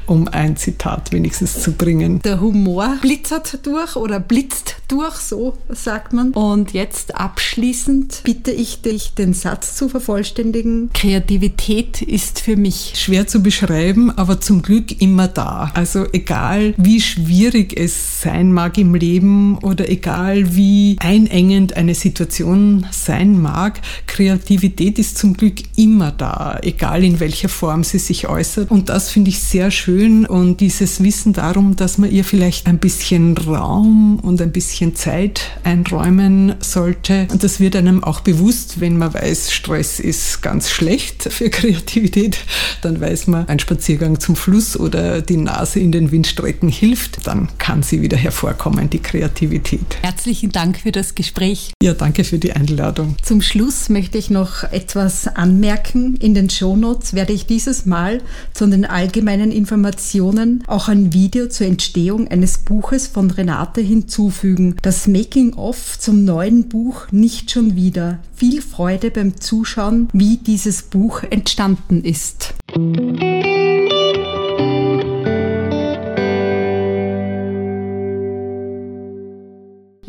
Um 0.06 0.28
ein 0.28 0.58
Zitat 0.58 1.12
wenigstens 1.12 1.62
zu 1.62 1.74
bringen. 1.74 2.20
Der 2.24 2.42
Humor 2.42 2.98
blitzert 3.02 3.66
durch 3.66 3.96
oder 3.96 4.20
blitzt 4.20 4.78
durch, 4.88 5.16
so 5.16 5.58
sagt 5.70 6.14
man. 6.14 6.32
Und 6.32 6.74
jetzt 6.74 7.16
abschließend 7.16 8.22
bitte 8.24 8.52
ich 8.52 8.82
dich, 8.82 9.14
den 9.14 9.34
Satz 9.34 9.76
zu 9.76 9.90
vervollständigen. 9.90 10.90
Kreativität 10.94 12.02
ist 12.02 12.40
für 12.40 12.56
mich 12.56 12.94
schwer 12.96 13.28
zu 13.28 13.42
beschreiben, 13.42 14.12
aber 14.12 14.42
zum 14.42 14.62
Glück 14.62 15.02
immer 15.02 15.28
da. 15.28 15.72
Also 15.74 16.06
egal 16.12 16.74
wie 16.78 17.02
schwierig 17.02 17.80
es 17.80 18.22
sein 18.22 18.52
mag 18.52 18.78
im 18.78 18.96
Leben 18.96 19.58
oder 19.60 19.90
egal 19.90 20.56
wie 20.56 20.98
einengend 21.00 21.78
eine 21.78 21.96
Situation 21.96 22.86
sein 22.92 23.40
mag, 23.40 23.80
Kreativität 24.08 25.00
ist 25.00 25.18
zum 25.18 25.34
Glück 25.34 25.56
immer 25.76 26.12
da, 26.12 26.60
egal 26.62 27.04
in 27.04 27.20
welcher 27.20 27.50
Form 27.50 27.84
sie 27.84 28.00
sich 28.00 28.28
äußert. 28.28 28.72
Und 28.72 28.90
das 28.90 29.10
finde 29.10 29.30
ich 29.30 29.40
sehr 29.50 29.72
schön 29.72 30.28
und 30.28 30.62
dieses 30.62 31.02
Wissen 31.02 31.34
darum, 31.34 31.76
dass 31.76 31.98
man 31.98 32.12
ihr 32.12 32.24
vielleicht 32.24 32.68
ein 32.68 32.78
bisschen 32.78 33.36
Raum 33.36 34.20
und 34.20 34.40
ein 34.44 34.52
bisschen 34.52 34.96
Zeit 34.96 35.42
einräumen 35.64 36.54
sollte. 36.60 37.28
Und 37.32 37.44
das 37.44 37.60
wird 37.60 37.76
einem 37.76 38.04
auch 38.04 38.20
bewusst, 38.20 38.80
wenn 38.80 39.00
man 39.00 39.12
weiß, 39.12 39.52
Stress 39.52 40.00
ist 40.00 40.44
ganz 40.44 40.70
schlecht 40.70 41.24
für 41.34 41.50
Kreativität, 41.50 42.38
dann 42.84 43.02
weiß 43.02 43.26
man, 43.26 43.48
ein 43.48 43.58
Spaziergang 43.58 44.20
zum 44.20 44.36
Fluss 44.36 44.80
oder 44.80 45.24
die 45.24 45.38
Nase 45.38 45.80
in 45.80 45.92
den 45.92 46.12
Windstrecken 46.12 46.70
hilft, 46.70 47.26
dann 47.26 47.50
kann 47.58 47.82
sie 47.82 48.04
wieder 48.04 48.18
hervorkommen, 48.18 48.88
die 48.92 49.00
Kreativität. 49.00 49.98
Herzlichen 50.04 50.52
Dank 50.52 50.78
für 50.78 50.92
das 50.92 51.16
Gespräch. 51.16 51.74
Ja, 51.82 51.96
danke 51.96 52.24
für 52.24 52.38
die 52.38 52.54
Einladung. 52.54 53.16
Zum 53.24 53.42
Schluss 53.42 53.90
möchte 53.90 54.20
ich 54.20 54.30
noch 54.30 54.62
etwas 54.72 55.28
anmerken. 55.28 56.18
In 56.18 56.36
den 56.36 56.52
Shownotes 56.52 57.16
werde 57.16 57.34
ich 57.34 57.48
dieses 57.48 57.88
Mal 57.88 58.22
zu 58.54 58.68
den 58.68 58.86
allgemeinen 58.86 59.39
Informationen 59.46 60.64
auch 60.68 60.90
ein 60.90 61.14
Video 61.14 61.48
zur 61.48 61.68
Entstehung 61.68 62.28
eines 62.28 62.60
Buches 62.60 63.08
von 63.08 63.32
Renate 63.32 63.82
hinzufügen. 63.82 64.76
Das 64.82 65.08
Making-of 65.08 65.98
zum 65.98 66.26
neuen 66.26 66.68
Buch 66.68 67.08
Nicht 67.12 67.52
schon 67.52 67.76
wieder. 67.76 68.20
Viel 68.36 68.62
Freude 68.62 69.10
beim 69.10 69.40
Zuschauen, 69.40 70.10
wie 70.14 70.38
dieses 70.38 70.84
Buch 70.84 71.24
entstanden 71.24 72.04
ist. 72.04 72.54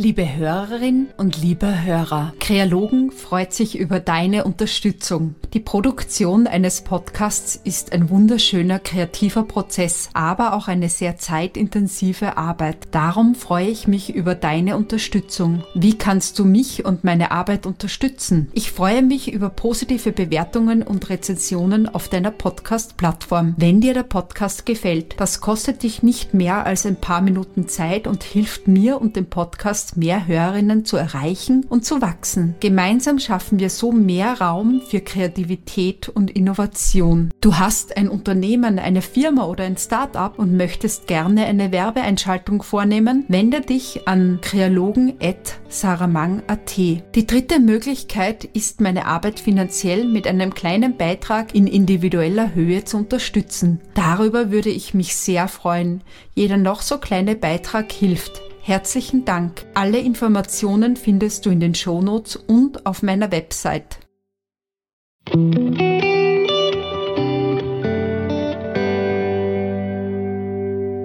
Liebe 0.03 0.35
Hörerin 0.35 1.09
und 1.19 1.43
lieber 1.43 1.83
Hörer, 1.85 2.33
Kreologen 2.41 3.13
freut 3.13 3.53
sich 3.53 3.79
über 3.79 4.01
deine 4.01 4.45
Unterstützung. 4.45 5.35
Die 5.53 5.61
Produktion 5.61 6.47
eines 6.47 6.81
Podcasts 6.81 7.61
ist 7.65 7.93
ein 7.93 8.09
wunderschöner 8.09 8.79
kreativer 8.79 9.43
Prozess, 9.43 10.09
aber 10.15 10.55
auch 10.55 10.69
eine 10.69 10.89
sehr 10.89 11.19
zeitintensive 11.19 12.39
Arbeit. 12.39 12.89
Darum 12.93 13.35
freue 13.35 13.69
ich 13.69 13.89
mich 13.89 14.15
über 14.15 14.35
deine 14.35 14.79
Unterstützung. 14.79 15.65
Wie 15.75 15.99
kannst 15.99 16.39
du 16.39 16.47
mich 16.47 16.87
und 16.87 17.05
meine 17.05 17.31
Arbeit 17.31 17.67
unterstützen? 17.67 18.49
Ich 18.55 18.73
freue 18.73 19.03
mich 19.03 19.31
über 19.31 19.51
positive 19.51 20.13
Bewertungen 20.13 20.83
und 20.83 21.11
Rezensionen 21.11 21.87
auf 21.87 22.09
deiner 22.09 22.31
Podcast-Plattform. 22.31 23.55
Wenn 23.59 23.83
dir 23.83 23.93
der 23.93 24.05
Podcast 24.05 24.65
gefällt, 24.65 25.21
das 25.21 25.43
kostet 25.43 25.83
dich 25.83 26.03
nicht 26.03 26.33
mehr 26.33 26.65
als 26.65 26.87
ein 26.87 26.97
paar 26.97 27.21
Minuten 27.21 27.69
Zeit 27.69 28.07
und 28.07 28.23
hilft 28.23 28.67
mir 28.67 28.99
und 28.99 29.17
dem 29.17 29.27
Podcast 29.27 29.90
mehr 29.97 30.27
Hörerinnen 30.27 30.85
zu 30.85 30.97
erreichen 30.97 31.67
und 31.69 31.85
zu 31.85 32.01
wachsen. 32.01 32.55
Gemeinsam 32.61 33.19
schaffen 33.19 33.59
wir 33.59 33.71
so 33.71 33.93
mehr 33.93 34.41
Raum 34.41 34.81
für 34.87 35.01
Kreativität 35.01 36.09
und 36.09 36.31
Innovation. 36.31 37.31
Du 37.41 37.59
hast 37.59 37.97
ein 37.97 38.09
Unternehmen, 38.09 38.79
eine 38.79 39.03
Firma 39.03 39.47
oder 39.47 39.65
ein 39.65 39.77
Startup 39.77 40.39
und 40.39 40.57
möchtest 40.57 41.07
gerne 41.07 41.47
eine 41.47 41.73
Werbeeinschaltung 41.73 42.63
vornehmen? 42.63 43.25
Wende 43.29 43.61
dich 43.61 44.07
an 44.07 44.39
kreologen.saramang.at. 44.43 46.77
Die 46.77 47.27
dritte 47.27 47.61
Möglichkeit 47.61 48.45
ist, 48.45 48.81
meine 48.81 49.07
Arbeit 49.07 49.41
finanziell 49.41 50.07
mit 50.07 50.27
einem 50.27 50.55
kleinen 50.55 50.97
Beitrag 50.97 51.55
in 51.55 51.67
individueller 51.67 52.55
Höhe 52.55 52.85
zu 52.85 52.97
unterstützen. 52.97 53.81
Darüber 53.95 54.51
würde 54.51 54.71
ich 54.71 54.95
mich 54.95 55.17
sehr 55.17 55.49
freuen. 55.49 56.03
Jeder 56.35 56.57
noch 56.57 56.83
so 56.83 56.99
kleine 56.99 57.37
Beitrag 57.37 57.93
hilft. 57.93 58.43
Herzlichen 58.63 59.25
Dank. 59.25 59.65
Alle 59.73 59.99
Informationen 59.99 60.97
findest 60.97 61.47
du 61.47 61.51
in 61.51 61.61
den 61.61 61.75
Shownotes 61.75 62.37
und 62.37 62.85
auf 62.85 63.03
meiner 63.03 63.33
Website. 63.33 63.99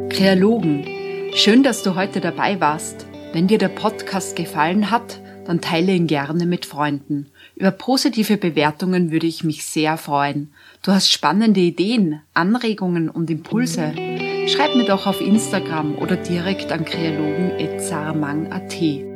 Kreologen, 0.09 0.85
schön, 1.33 1.63
dass 1.63 1.81
du 1.81 1.95
heute 1.95 2.19
dabei 2.19 2.59
warst. 2.59 3.05
Wenn 3.31 3.47
dir 3.47 3.57
der 3.57 3.69
Podcast 3.69 4.35
gefallen 4.35 4.91
hat, 4.91 5.21
dann 5.45 5.61
teile 5.61 5.93
ihn 5.93 6.07
gerne 6.07 6.45
mit 6.45 6.65
Freunden. 6.65 7.31
Über 7.55 7.71
positive 7.71 8.35
Bewertungen 8.35 9.11
würde 9.11 9.27
ich 9.27 9.45
mich 9.45 9.65
sehr 9.65 9.97
freuen. 9.97 10.53
Du 10.85 10.91
hast 10.91 11.11
spannende 11.11 11.61
Ideen, 11.61 12.21
Anregungen 12.35 13.09
und 13.09 13.31
Impulse 13.31 13.91
Schreib 14.47 14.75
mir 14.75 14.85
doch 14.85 15.07
auf 15.07 15.19
Instagram 15.19 15.95
oder 15.95 16.15
direkt 16.15 16.71
an 16.71 16.85
kreologen.zarmang.at. 16.85 19.14